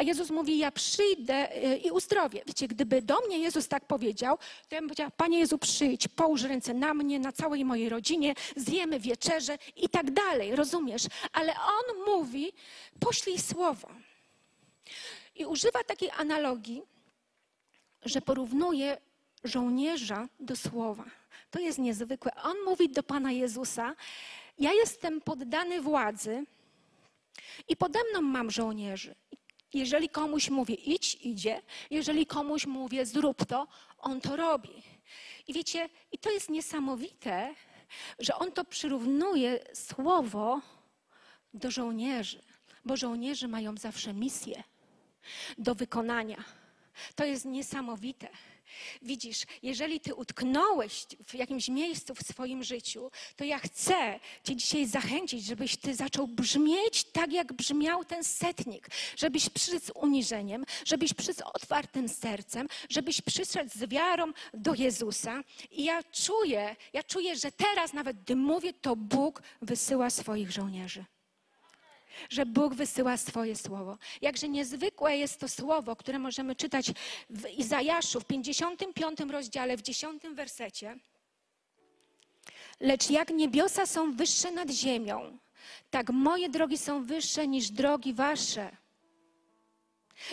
A 0.00 0.02
Jezus 0.02 0.30
mówi, 0.30 0.58
ja 0.58 0.70
przyjdę 0.72 1.56
y, 1.64 1.76
i 1.76 1.90
uzdrowię. 1.90 2.42
Wiecie, 2.46 2.68
gdyby 2.68 3.02
do 3.02 3.20
mnie 3.26 3.38
Jezus 3.38 3.68
tak 3.68 3.86
powiedział, 3.86 4.38
to 4.68 4.74
ja 4.74 4.80
bym 4.80 4.88
powiedziała, 4.88 5.10
Panie 5.10 5.38
Jezu, 5.38 5.58
przyjdź, 5.58 6.08
połóż 6.08 6.42
ręce 6.42 6.74
na 6.74 6.94
mnie, 6.94 7.18
na 7.18 7.32
całej 7.32 7.64
mojej 7.64 7.88
rodzinie, 7.88 8.34
zjemy 8.56 9.00
wieczerze 9.00 9.58
i 9.76 9.88
tak 9.88 10.10
dalej, 10.10 10.56
rozumiesz? 10.56 11.02
Ale 11.32 11.52
On 11.52 12.04
mówi, 12.06 12.52
poślij 13.00 13.38
słowo. 13.38 13.88
I 15.34 15.46
używa 15.46 15.84
takiej 15.84 16.10
analogii, 16.10 16.82
że 18.04 18.20
porównuje 18.20 18.98
żołnierza 19.44 20.28
do 20.40 20.56
słowa. 20.56 21.04
To 21.50 21.58
jest 21.58 21.78
niezwykłe. 21.78 22.32
On 22.42 22.56
mówi 22.64 22.88
do 22.88 23.02
Pana 23.02 23.32
Jezusa, 23.32 23.94
ja 24.58 24.72
jestem 24.72 25.20
poddany 25.20 25.80
władzy 25.80 26.44
i 27.68 27.76
pode 27.76 27.98
mną 28.10 28.22
mam 28.22 28.50
żołnierzy. 28.50 29.14
Jeżeli 29.74 30.08
komuś 30.08 30.50
mówię 30.50 30.74
idź, 30.74 31.14
idzie. 31.14 31.62
Jeżeli 31.90 32.26
komuś 32.26 32.66
mówię 32.66 33.06
zrób 33.06 33.44
to, 33.44 33.68
on 33.98 34.20
to 34.20 34.36
robi. 34.36 34.82
I 35.46 35.52
wiecie, 35.52 35.88
i 36.12 36.18
to 36.18 36.30
jest 36.30 36.48
niesamowite, 36.48 37.54
że 38.18 38.34
on 38.34 38.52
to 38.52 38.64
przyrównuje 38.64 39.60
słowo 39.74 40.60
do 41.54 41.70
żołnierzy, 41.70 42.42
bo 42.84 42.96
żołnierze 42.96 43.48
mają 43.48 43.76
zawsze 43.76 44.14
misję 44.14 44.62
do 45.58 45.74
wykonania. 45.74 46.44
To 47.14 47.24
jest 47.24 47.44
niesamowite. 47.44 48.28
Widzisz, 49.02 49.42
jeżeli 49.62 50.00
ty 50.00 50.14
utknąłeś 50.14 51.06
w 51.26 51.34
jakimś 51.34 51.68
miejscu 51.68 52.14
w 52.14 52.22
swoim 52.22 52.64
życiu, 52.64 53.10
to 53.36 53.44
ja 53.44 53.58
chcę 53.58 54.20
cię 54.44 54.56
dzisiaj 54.56 54.86
zachęcić, 54.86 55.44
żebyś 55.44 55.76
ty 55.76 55.94
zaczął 55.94 56.26
brzmieć 56.26 57.04
tak, 57.04 57.32
jak 57.32 57.52
brzmiał 57.52 58.04
ten 58.04 58.24
setnik. 58.24 58.88
Żebyś 59.16 59.48
przyszedł 59.48 59.86
z 59.86 59.90
uniżeniem, 59.94 60.64
żebyś 60.84 61.14
przyszedł 61.14 61.38
z 61.38 61.42
otwartym 61.42 62.08
sercem, 62.08 62.68
żebyś 62.88 63.20
przyszedł 63.20 63.70
z 63.74 63.88
wiarą 63.88 64.32
do 64.54 64.74
Jezusa. 64.74 65.44
I 65.70 65.84
ja 65.84 66.02
czuję, 66.02 66.76
ja 66.92 67.02
czuję, 67.02 67.36
że 67.36 67.52
teraz 67.52 67.92
nawet 67.92 68.20
gdy 68.22 68.36
mówię, 68.36 68.72
to 68.72 68.96
Bóg 68.96 69.42
wysyła 69.62 70.10
swoich 70.10 70.50
żołnierzy 70.52 71.04
że 72.28 72.46
Bóg 72.46 72.74
wysyła 72.74 73.16
swoje 73.16 73.56
słowo. 73.56 73.98
Jakże 74.22 74.48
niezwykłe 74.48 75.16
jest 75.16 75.40
to 75.40 75.48
słowo, 75.48 75.96
które 75.96 76.18
możemy 76.18 76.56
czytać 76.56 76.92
w 77.30 77.48
Izajaszu 77.48 78.20
w 78.20 78.24
55 78.24 79.20
rozdziale, 79.20 79.76
w 79.76 79.82
10 79.82 80.22
wersecie. 80.34 80.96
Lecz 82.80 83.10
jak 83.10 83.30
niebiosa 83.30 83.86
są 83.86 84.12
wyższe 84.12 84.50
nad 84.50 84.70
ziemią, 84.70 85.38
tak 85.90 86.10
moje 86.10 86.48
drogi 86.48 86.78
są 86.78 87.04
wyższe 87.04 87.48
niż 87.48 87.70
drogi 87.70 88.14
wasze. 88.14 88.76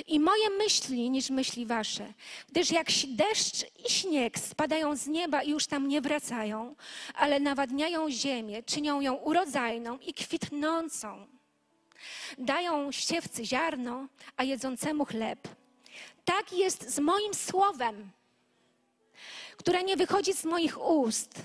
I 0.08 0.20
moje 0.20 0.50
myśli 0.50 1.10
niż 1.10 1.30
myśli 1.30 1.66
wasze. 1.66 2.14
Gdyż 2.50 2.72
jak 2.72 2.88
deszcz 3.08 3.66
i 3.86 3.90
śnieg 3.90 4.40
spadają 4.40 4.96
z 4.96 5.08
nieba 5.08 5.44
i 5.44 5.50
już 5.50 5.68
tam 5.68 5.88
nie 5.88 6.02
wracają, 6.02 6.76
ale 7.14 7.40
nawadniają 7.40 8.12
ziemię, 8.12 8.64
czynią 8.64 9.02
ją 9.02 9.14
urodzajną 9.14 9.98
i 9.98 10.14
kwitnącą 10.14 11.28
Dają 12.38 12.92
siewcy 12.92 13.46
ziarno, 13.46 14.08
a 14.38 14.44
jedzącemu 14.44 15.06
chleb. 15.06 15.48
Tak 16.26 16.54
jest 16.54 16.90
z 16.90 17.00
moim 17.00 17.34
słowem, 17.34 18.12
które 19.58 19.84
nie 19.84 19.98
wychodzi 19.98 20.34
z 20.34 20.46
moich 20.46 20.82
ust. 20.82 21.42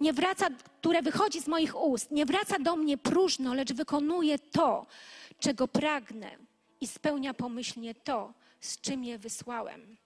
Nie 0.00 0.12
wraca, 0.12 0.46
które 0.80 1.02
wychodzi 1.02 1.40
z 1.40 1.46
moich 1.46 1.76
ust, 1.76 2.10
nie 2.10 2.26
wraca 2.26 2.58
do 2.58 2.76
mnie 2.76 2.98
próżno, 2.98 3.54
lecz 3.54 3.72
wykonuje 3.72 4.38
to, 4.38 4.86
czego 5.40 5.68
pragnę 5.68 6.30
i 6.80 6.86
spełnia 6.86 7.34
pomyślnie 7.34 7.94
to, 7.94 8.32
z 8.60 8.80
czym 8.80 9.04
je 9.04 9.18
wysłałem. 9.18 9.96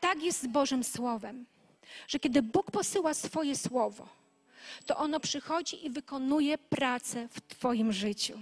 Tak 0.00 0.22
jest 0.22 0.42
z 0.42 0.46
Bożym 0.46 0.84
Słowem, 0.84 1.46
że 2.08 2.18
kiedy 2.18 2.42
Bóg 2.42 2.70
posyła 2.70 3.14
swoje 3.14 3.56
słowo, 3.56 4.08
to 4.86 4.96
ono 4.96 5.20
przychodzi 5.20 5.86
i 5.86 5.90
wykonuje 5.90 6.58
pracę 6.58 7.28
w 7.28 7.40
Twoim 7.40 7.92
życiu. 7.92 8.38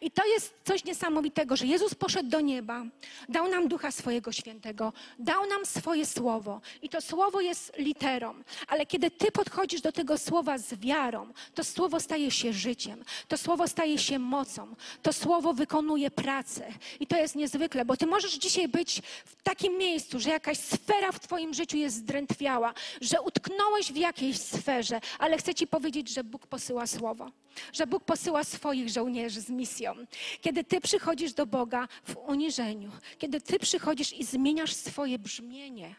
I 0.00 0.10
to 0.10 0.26
jest 0.26 0.54
coś 0.64 0.84
niesamowitego, 0.84 1.56
że 1.56 1.66
Jezus 1.66 1.94
poszedł 1.94 2.28
do 2.28 2.40
nieba, 2.40 2.84
dał 3.28 3.48
nam 3.48 3.68
Ducha 3.68 3.90
Swojego 3.90 4.32
Świętego, 4.32 4.92
dał 5.18 5.46
nam 5.46 5.66
swoje 5.66 6.06
słowo. 6.06 6.60
I 6.82 6.88
to 6.88 7.00
słowo 7.00 7.40
jest 7.40 7.72
literą. 7.78 8.34
Ale 8.68 8.86
kiedy 8.86 9.10
ty 9.10 9.32
podchodzisz 9.32 9.80
do 9.80 9.92
tego 9.92 10.18
słowa 10.18 10.58
z 10.58 10.74
wiarą, 10.74 11.32
to 11.54 11.64
słowo 11.64 12.00
staje 12.00 12.30
się 12.30 12.52
życiem, 12.52 13.04
to 13.28 13.38
słowo 13.38 13.68
staje 13.68 13.98
się 13.98 14.18
mocą, 14.18 14.74
to 15.02 15.12
słowo 15.12 15.52
wykonuje 15.54 16.10
pracę. 16.10 16.72
I 17.00 17.06
to 17.06 17.16
jest 17.16 17.36
niezwykle, 17.36 17.84
bo 17.84 17.96
ty 17.96 18.06
możesz 18.06 18.34
dzisiaj 18.34 18.68
być 18.68 19.02
w 19.24 19.42
takim 19.42 19.78
miejscu, 19.78 20.20
że 20.20 20.30
jakaś 20.30 20.58
sfera 20.58 21.12
w 21.12 21.20
twoim 21.20 21.54
życiu 21.54 21.76
jest 21.76 21.96
zdrętwiała, 21.96 22.74
że 23.00 23.22
utknąłeś 23.22 23.92
w 23.92 23.96
jakiejś 23.96 24.38
sferze, 24.38 25.00
ale 25.18 25.38
chcę 25.38 25.54
ci 25.54 25.66
powiedzieć, 25.66 26.08
że 26.08 26.24
Bóg 26.24 26.46
posyła 26.46 26.86
słowo, 26.86 27.30
że 27.72 27.86
Bóg 27.86 28.04
posyła 28.04 28.44
swoich 28.44 28.88
żołnierzy 28.88 29.40
z 29.40 29.50
misją. 29.50 29.94
Kiedy 30.40 30.64
ty 30.64 30.80
przychodzisz 30.80 31.32
do 31.32 31.46
Boga 31.46 31.88
w 32.04 32.16
uniżeniu, 32.16 32.90
kiedy 33.18 33.40
ty 33.40 33.58
przychodzisz 33.58 34.12
i 34.12 34.24
zmieniasz 34.24 34.72
swoje 34.72 35.18
brzmienie 35.18 35.94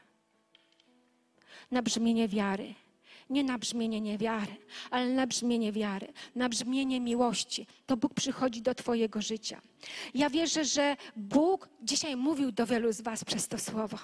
na 1.71 1.81
brzmienie 1.81 2.27
wiary. 2.27 2.73
Nie 3.29 3.43
na 3.43 3.57
brzmienie 3.57 4.01
niewiary, 4.01 4.55
ale 4.91 5.09
na 5.09 5.27
brzmienie 5.27 5.71
wiary, 5.71 6.07
na 6.35 6.49
brzmienie 6.49 6.99
miłości. 6.99 7.67
To 7.85 7.97
Bóg 7.97 8.13
przychodzi 8.13 8.61
do 8.61 8.75
Twojego 8.75 9.21
życia. 9.21 9.61
Ja 10.13 10.29
wierzę, 10.29 10.65
że 10.65 10.97
Bóg 11.15 11.69
dzisiaj 11.81 12.15
mówił 12.15 12.51
do 12.51 12.65
wielu 12.65 12.93
z 12.93 13.01
Was 13.01 13.25
przez 13.25 13.47
to 13.47 13.57
słowo. 13.57 13.97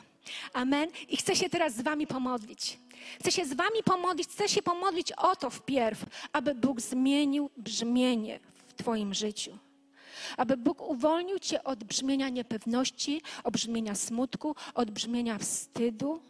Amen. 0.53 0.89
I 1.09 1.17
chcę 1.17 1.35
się 1.35 1.49
teraz 1.49 1.75
z 1.75 1.81
Wami 1.81 2.07
pomodlić. 2.07 2.77
Chcę 3.19 3.31
się 3.31 3.45
z 3.45 3.53
Wami 3.53 3.83
pomodlić, 3.85 4.27
chcę 4.27 4.49
się 4.49 4.61
pomodlić 4.61 5.11
o 5.11 5.35
to 5.35 5.49
wpierw, 5.49 6.05
aby 6.33 6.55
Bóg 6.55 6.81
zmienił 6.81 7.49
brzmienie 7.57 8.39
w 8.67 8.73
Twoim 8.73 9.13
życiu. 9.13 9.57
Aby 10.37 10.57
Bóg 10.57 10.81
uwolnił 10.81 11.39
Cię 11.39 11.63
od 11.63 11.83
brzmienia 11.83 12.29
niepewności, 12.29 13.21
od 13.43 13.53
brzmienia 13.53 13.95
smutku, 13.95 14.55
od 14.73 14.91
brzmienia 14.91 15.37
wstydu, 15.37 16.21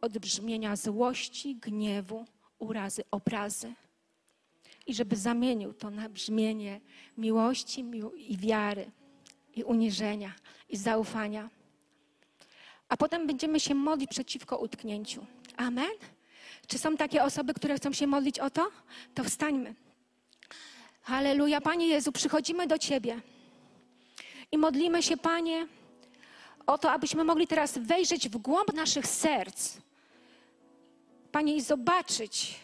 od 0.00 0.18
brzmienia 0.18 0.76
złości, 0.76 1.56
gniewu, 1.56 2.24
urazy, 2.58 3.02
obrazy. 3.10 3.74
I 4.86 4.94
żeby 4.94 5.16
zamienił 5.16 5.74
to 5.74 5.90
na 5.90 6.08
brzmienie 6.08 6.80
miłości 7.18 7.84
i 8.16 8.36
wiary, 8.36 8.90
i 9.54 9.64
uniżenia, 9.64 10.32
i 10.68 10.76
zaufania. 10.76 11.50
A 12.88 12.96
potem 12.96 13.26
będziemy 13.26 13.60
się 13.60 13.74
modlić 13.74 14.10
przeciwko 14.10 14.58
utknięciu. 14.58 15.26
Amen? 15.56 15.90
Czy 16.66 16.78
są 16.78 16.96
takie 16.96 17.22
osoby, 17.24 17.54
które 17.54 17.74
chcą 17.74 17.92
się 17.92 18.06
modlić 18.06 18.38
o 18.38 18.50
to? 18.50 18.70
To 19.14 19.24
wstańmy. 19.24 19.74
Halleluja. 21.02 21.60
Panie 21.60 21.86
Jezu, 21.86 22.12
przychodzimy 22.12 22.66
do 22.66 22.78
Ciebie 22.78 23.20
i 24.52 24.58
modlimy 24.58 25.02
się, 25.02 25.16
Panie, 25.16 25.66
o 26.66 26.78
to, 26.78 26.92
abyśmy 26.92 27.24
mogli 27.24 27.46
teraz 27.46 27.78
wejrzeć 27.78 28.28
w 28.28 28.36
głąb 28.36 28.72
naszych 28.72 29.06
serc. 29.06 29.76
Panie, 31.36 31.56
i 31.56 31.60
zobaczyć, 31.60 32.54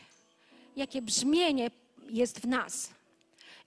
jakie 0.77 1.03
brzmienie 1.03 1.71
jest 2.11 2.41
w 2.41 2.47
nas. 2.47 2.91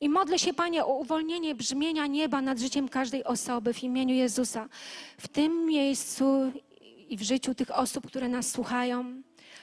I 0.01 0.09
modlę 0.09 0.39
się, 0.39 0.53
Panie, 0.53 0.85
o 0.85 0.97
uwolnienie 0.97 1.55
brzmienia 1.55 2.07
nieba 2.07 2.41
nad 2.41 2.59
życiem 2.59 2.89
każdej 2.89 3.23
osoby 3.23 3.73
w 3.73 3.83
imieniu 3.83 4.15
Jezusa. 4.15 4.69
W 5.17 5.27
tym 5.27 5.65
miejscu 5.65 6.51
i 7.09 7.17
w 7.17 7.21
życiu 7.21 7.55
tych 7.55 7.77
osób, 7.77 8.07
które 8.07 8.29
nas 8.29 8.51
słuchają. 8.51 9.21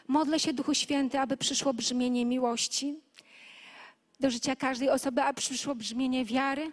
Modlę 0.09 0.41
się, 0.41 0.53
Duchu 0.53 0.75
Święty, 0.75 1.21
aby 1.21 1.37
przyszło 1.37 1.75
brzmienie 1.75 2.25
miłości 2.25 2.95
do 4.21 4.31
życia 4.31 4.57
każdej 4.57 4.91
osoby, 4.91 5.23
aby 5.23 5.41
przyszło 5.41 5.75
brzmienie 5.75 6.25
wiary, 6.25 6.73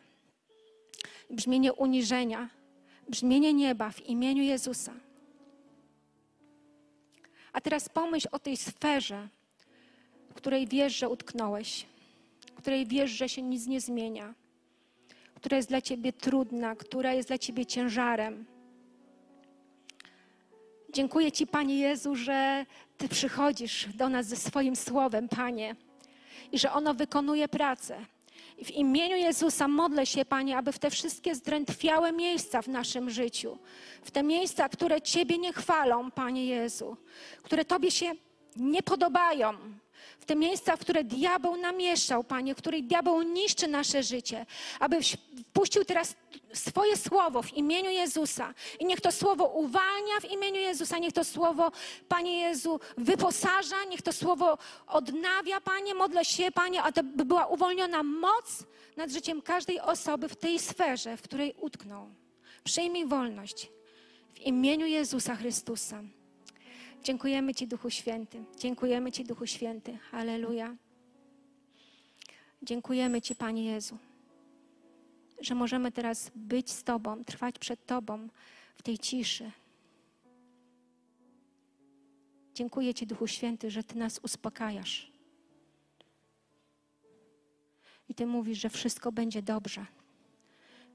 brzmienie 1.29 1.73
uniżenia, 1.73 2.49
brzmienie 3.07 3.53
nieba 3.53 3.91
w 3.91 4.05
imieniu 4.05 4.43
Jezusa. 4.43 5.08
A 7.53 7.61
teraz 7.61 7.89
pomyśl 7.89 8.27
o 8.31 8.39
tej 8.39 8.57
sferze, 8.57 9.27
w 10.29 10.33
której 10.33 10.67
wiesz, 10.67 10.95
że 10.95 11.09
utknąłeś, 11.09 11.85
w 12.55 12.61
której 12.61 12.85
wiesz, 12.85 13.11
że 13.11 13.29
się 13.29 13.41
nic 13.41 13.67
nie 13.67 13.81
zmienia, 13.81 14.33
która 15.35 15.57
jest 15.57 15.69
dla 15.69 15.81
ciebie 15.81 16.13
trudna, 16.13 16.75
która 16.75 17.13
jest 17.13 17.27
dla 17.27 17.37
ciebie 17.37 17.65
ciężarem. 17.65 18.45
Dziękuję 20.93 21.31
Ci, 21.31 21.47
Panie 21.47 21.79
Jezu, 21.79 22.15
że 22.15 22.65
Ty 22.97 23.09
przychodzisz 23.09 23.87
do 23.95 24.09
nas 24.09 24.25
ze 24.25 24.35
swoim 24.35 24.75
słowem, 24.75 25.29
Panie, 25.29 25.75
i 26.51 26.59
że 26.59 26.71
ono 26.71 26.93
wykonuje 26.93 27.47
pracę 27.47 28.05
w 28.63 28.71
imieniu 28.71 29.17
Jezusa 29.17 29.67
modlę 29.67 30.05
się, 30.05 30.25
Panie, 30.25 30.57
aby 30.57 30.71
w 30.71 30.79
te 30.79 30.89
wszystkie 30.89 31.35
zdrętwiałe 31.35 32.11
miejsca 32.11 32.61
w 32.61 32.67
naszym 32.67 33.09
życiu, 33.09 33.57
w 34.03 34.11
te 34.11 34.23
miejsca, 34.23 34.69
które 34.69 35.01
Ciebie 35.01 35.37
nie 35.37 35.53
chwalą, 35.53 36.11
Panie 36.11 36.45
Jezu, 36.45 36.97
które 37.43 37.65
Tobie 37.65 37.91
się 37.91 38.11
nie 38.55 38.83
podobają, 38.83 39.53
w 40.19 40.25
te 40.25 40.35
miejsca, 40.35 40.77
w 40.77 40.79
które 40.79 41.03
diabeł 41.03 41.57
namieszał, 41.57 42.23
Panie, 42.23 42.55
w 42.55 42.57
których 42.57 42.87
diabeł 42.87 43.21
niszczy 43.21 43.67
nasze 43.67 44.03
życie, 44.03 44.45
aby 44.79 44.99
wpuścił 45.49 45.85
teraz 45.85 46.15
swoje 46.53 46.97
słowo 46.97 47.41
w 47.41 47.53
imieniu 47.53 47.89
Jezusa. 47.89 48.53
I 48.79 48.85
niech 48.85 49.01
to 49.01 49.11
słowo 49.11 49.45
uwalnia 49.45 50.19
w 50.21 50.31
imieniu 50.31 50.61
Jezusa, 50.61 50.97
niech 50.97 51.13
to 51.13 51.23
słowo, 51.23 51.71
Panie 52.07 52.39
Jezu, 52.39 52.79
wyposaża, 52.97 53.83
niech 53.89 54.01
to 54.01 54.13
słowo 54.13 54.57
odnawia, 54.87 55.61
Panie. 55.61 55.93
Modlę 55.93 56.25
się, 56.25 56.51
Panie, 56.51 56.83
aby 56.83 57.03
była 57.25 57.45
uwolniona 57.45 58.03
moc 58.03 58.63
nad 58.97 59.11
życiem 59.11 59.41
każdej 59.41 59.79
osoby 59.79 60.29
w 60.29 60.35
tej 60.35 60.59
sferze, 60.59 61.17
w 61.17 61.21
której 61.21 61.55
utknął. 61.61 62.09
Przyjmij 62.63 63.05
wolność 63.05 63.69
w 64.33 64.39
imieniu 64.39 64.85
Jezusa 64.85 65.35
Chrystusa. 65.35 66.03
Dziękujemy 67.03 67.53
Ci, 67.53 67.67
Duchu 67.67 67.89
Święty. 67.89 68.43
Dziękujemy 68.57 69.11
Ci, 69.11 69.25
Duchu 69.25 69.45
Święty. 69.45 69.97
Aleluja. 70.11 70.75
Dziękujemy 72.61 73.21
Ci, 73.21 73.35
Panie 73.35 73.65
Jezu, 73.65 73.97
że 75.41 75.55
możemy 75.55 75.91
teraz 75.91 76.31
być 76.35 76.71
z 76.71 76.83
Tobą, 76.83 77.23
trwać 77.23 77.59
przed 77.59 77.85
Tobą 77.85 78.27
w 78.75 78.83
tej 78.83 78.97
ciszy. 78.97 79.51
Dziękuję 82.53 82.93
Ci, 82.93 83.07
Duchu 83.07 83.27
Święty, 83.27 83.71
że 83.71 83.83
Ty 83.83 83.97
nas 83.97 84.19
uspokajasz. 84.23 85.11
I 88.09 88.15
Ty 88.15 88.25
mówisz, 88.25 88.59
że 88.59 88.69
wszystko 88.69 89.11
będzie 89.11 89.41
dobrze, 89.41 89.85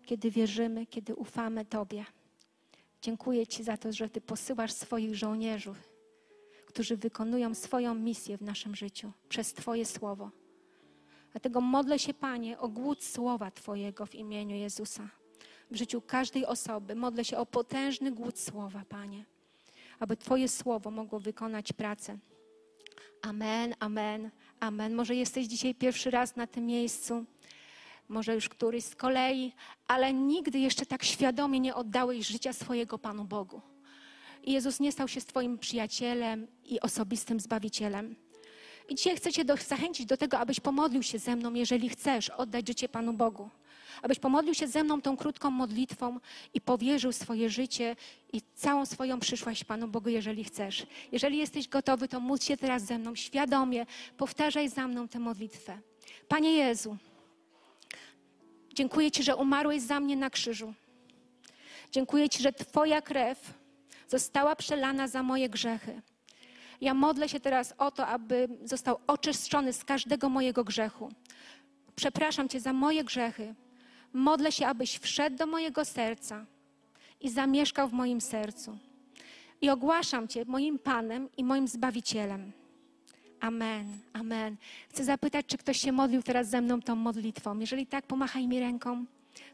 kiedy 0.07 0.31
wierzymy, 0.31 0.87
kiedy 0.87 1.14
ufamy 1.14 1.64
Tobie. 1.64 2.05
Dziękuję 3.03 3.47
Ci 3.47 3.64
za 3.64 3.77
to, 3.77 3.93
że 3.93 4.09
Ty 4.09 4.21
posyłasz 4.21 4.73
swoich 4.73 5.14
żołnierzy 5.14 5.75
którzy 6.74 6.96
wykonują 6.96 7.54
swoją 7.54 7.94
misję 7.94 8.38
w 8.38 8.42
naszym 8.42 8.76
życiu 8.76 9.12
przez 9.28 9.52
Twoje 9.52 9.87
słowo. 9.87 10.30
Dlatego 11.32 11.60
modlę 11.60 11.98
się, 11.98 12.14
Panie, 12.14 12.58
o 12.58 12.68
głód 12.68 13.04
słowa 13.04 13.50
Twojego 13.50 14.06
w 14.06 14.14
imieniu 14.14 14.56
Jezusa. 14.56 15.08
W 15.70 15.76
życiu 15.76 16.00
każdej 16.00 16.46
osoby 16.46 16.94
modlę 16.94 17.24
się 17.24 17.37
o 17.37 17.46
potężny 17.46 18.12
głód 18.12 18.38
słowa, 18.38 18.82
Panie, 18.88 19.24
aby 19.98 20.16
Twoje 20.16 20.48
słowo 20.48 20.90
mogło 20.90 21.20
wykonać 21.20 21.72
pracę. 21.72 22.18
Amen, 23.22 23.74
amen, 23.80 24.30
amen. 24.60 24.94
Może 24.94 25.14
jesteś 25.14 25.46
dzisiaj 25.46 25.74
pierwszy 25.74 26.10
raz 26.10 26.37
na 26.37 26.46
tym 26.46 26.66
miejscu, 26.66 27.24
może 28.08 28.34
już 28.34 28.48
któryś 28.48 28.84
z 28.84 28.94
kolei, 28.94 29.52
ale 29.88 30.12
nigdy 30.12 30.58
jeszcze 30.58 30.87
tak 30.87 31.04
świadomie 31.04 31.60
nie 31.60 31.74
oddałeś 31.74 32.26
życia 32.26 32.52
swojego 32.52 32.98
Panu 32.98 33.24
Bogu. 33.24 33.73
I 34.44 34.52
Jezus 34.52 34.80
nie 34.80 34.92
stał 34.92 35.09
się 35.09 35.20
Twoim 35.20 35.59
przyjacielem 35.59 36.46
i 36.64 36.80
osobistym 36.80 37.40
zbawicielem. 37.40 38.16
I 38.88 38.94
dzisiaj 38.94 39.16
chcę 39.16 39.33
Cię 39.33 39.44
do, 39.44 39.57
zachęcić 39.57 40.07
do 40.07 40.16
tego, 40.16 40.38
abyś 40.38 40.61
pomodlił 40.61 41.02
się 41.02 41.18
ze 41.18 41.37
mną, 41.37 41.54
jeżeli 41.54 41.88
chcesz 41.88 42.30
oddać 42.30 42.68
życie 42.68 42.88
Panu 42.88 43.12
Bogu. 43.12 43.50
Abyś 44.02 44.18
pomodlił 44.18 44.54
się 44.54 44.68
ze 44.68 44.85
mną 44.85 45.02
tą 45.02 45.16
krótką 45.16 45.50
modlitwą 45.50 46.20
i 46.54 46.61
powierzył 46.61 47.12
swoje 47.12 47.50
życie 47.50 47.96
i 48.33 48.42
całą 48.54 48.87
swoją 48.87 49.20
przyszłość 49.20 49.64
Panu 49.64 49.88
Bogu, 49.88 50.09
jeżeli 50.09 50.44
chcesz. 50.44 50.87
Jeżeli 51.12 51.38
jesteś 51.38 51.68
gotowy, 51.68 52.09
to 52.09 52.20
módl 52.20 52.44
się 52.44 52.57
teraz 52.57 52.83
ze 52.83 52.98
mną 52.98 53.14
świadomie. 53.14 53.87
Powtarzaj 54.16 54.68
za 54.68 54.88
mną 54.88 55.09
tę 55.09 55.18
modlitwę. 55.18 55.78
Panie 56.28 56.52
Jezu, 56.52 56.96
dziękuję 58.74 59.11
Ci, 59.11 59.22
że 59.22 59.37
umarłeś 59.37 59.83
za 59.83 60.00
mnie 60.00 60.16
na 60.16 60.30
krzyżu. 60.30 60.74
Dziękuję 61.92 62.28
Ci, 62.28 62.42
że 62.42 62.52
Twoja 62.52 63.02
krew 63.02 63.63
została 64.18 64.57
przelana 64.57 65.09
za 65.09 65.22
moje 65.22 65.48
grzechy. 65.48 66.03
Ja 66.81 66.94
modlę 66.94 67.29
się 67.29 67.40
teraz 67.40 67.74
o 67.79 67.90
to, 67.90 68.07
aby 68.07 68.48
został 68.64 68.96
oczyszczony 69.07 69.72
z 69.72 69.85
każdego 69.85 70.29
mojego 70.29 70.64
grzechu. 70.64 71.09
Przepraszam 71.96 72.48
Cię 72.48 72.61
za 72.61 72.72
moje 72.72 73.05
grzechy. 73.05 73.55
Modlę 74.12 74.53
się, 74.53 74.66
abyś 74.66 74.98
wszedł 74.98 75.37
do 75.37 75.46
mojego 75.46 75.85
serca 75.85 76.46
i 77.20 77.31
zamieszkał 77.31 77.88
w 77.88 77.92
moim 77.92 78.20
sercu. 78.20 78.79
I 79.61 79.70
ogłaszam 79.70 80.29
Cię 80.29 80.44
moim 80.44 80.79
Panem 80.79 81.29
i 81.37 81.44
moim 81.44 81.68
Zbawicielem. 81.68 82.53
Amen, 83.40 83.87
amen. 84.12 84.57
Chcę 84.90 85.05
zapytać, 85.05 85.46
czy 85.46 85.59
ktoś 85.59 85.81
się 85.81 85.92
modlił 85.92 86.22
teraz 86.22 86.48
ze 86.48 86.61
mną 86.61 86.83
tą 86.83 86.96
modlitwą. 86.96 87.59
Jeżeli 87.59 87.87
tak, 87.87 88.07
pomachaj 88.07 88.48
mi 88.48 88.61
ręką. 88.61 89.05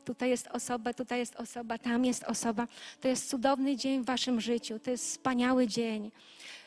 Tutaj 0.04 0.30
jest 0.30 0.46
osoba, 0.46 0.94
tutaj 0.94 1.18
jest 1.18 1.36
osoba, 1.36 1.78
tam 1.78 2.04
jest 2.04 2.24
osoba. 2.24 2.68
To 3.00 3.08
jest 3.08 3.30
cudowny 3.30 3.76
dzień 3.76 4.02
w 4.02 4.06
waszym 4.06 4.40
życiu. 4.40 4.78
To 4.78 4.90
jest 4.90 5.06
wspaniały 5.06 5.66
dzień, 5.66 6.10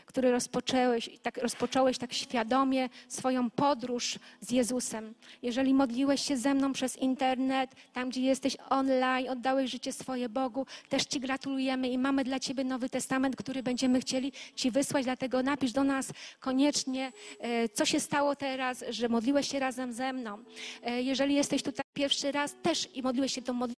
który 0.06 0.32
rozpocząłeś, 0.32 1.08
i 1.08 1.20
tak, 1.20 1.38
rozpocząłeś 1.38 1.98
tak 1.98 2.14
świadomie 2.14 2.90
swoją 3.08 3.50
podróż 3.50 4.20
z 4.42 4.52
Jezusem. 4.52 5.14
Jeżeli 5.42 5.74
modliłeś 5.74 6.22
się 6.22 6.38
ze 6.38 6.54
mną 6.54 6.74
przez 6.74 6.98
internet, 6.98 7.72
tam 7.94 8.10
gdzie 8.10 8.22
jesteś 8.22 8.58
online, 8.70 9.30
oddałeś 9.30 9.72
życie 9.72 9.94
swoje 9.94 10.30
Bogu, 10.30 10.66
też 10.90 11.06
Ci 11.06 11.20
gratulujemy 11.20 11.90
i 11.90 11.98
mamy 11.98 12.24
dla 12.24 12.40
Ciebie 12.40 12.64
Nowy 12.64 12.90
Testament, 12.90 13.36
który 13.36 13.64
będziemy 13.64 14.00
chcieli 14.00 14.32
Ci 14.56 14.72
wysłać, 14.72 15.04
dlatego 15.06 15.44
napisz 15.44 15.72
do 15.72 15.84
nas 15.84 16.12
koniecznie, 16.40 17.12
e, 17.40 17.70
co 17.70 17.86
się 17.86 18.00
stało 18.00 18.36
teraz, 18.36 18.84
że 18.90 19.10
modliłeś 19.10 19.52
się 19.52 19.60
razem 19.60 19.94
ze 19.94 20.14
mną. 20.14 20.44
E, 20.84 21.02
Jeżeli 21.02 21.36
jesteś 21.36 21.64
tutaj 21.64 21.83
pierwszy 21.94 22.32
raz 22.32 22.56
też 22.62 22.90
i 22.94 23.02
modliłeś 23.02 23.34
się 23.34 23.42
tą 23.42 23.54
modlitwą, 23.54 23.73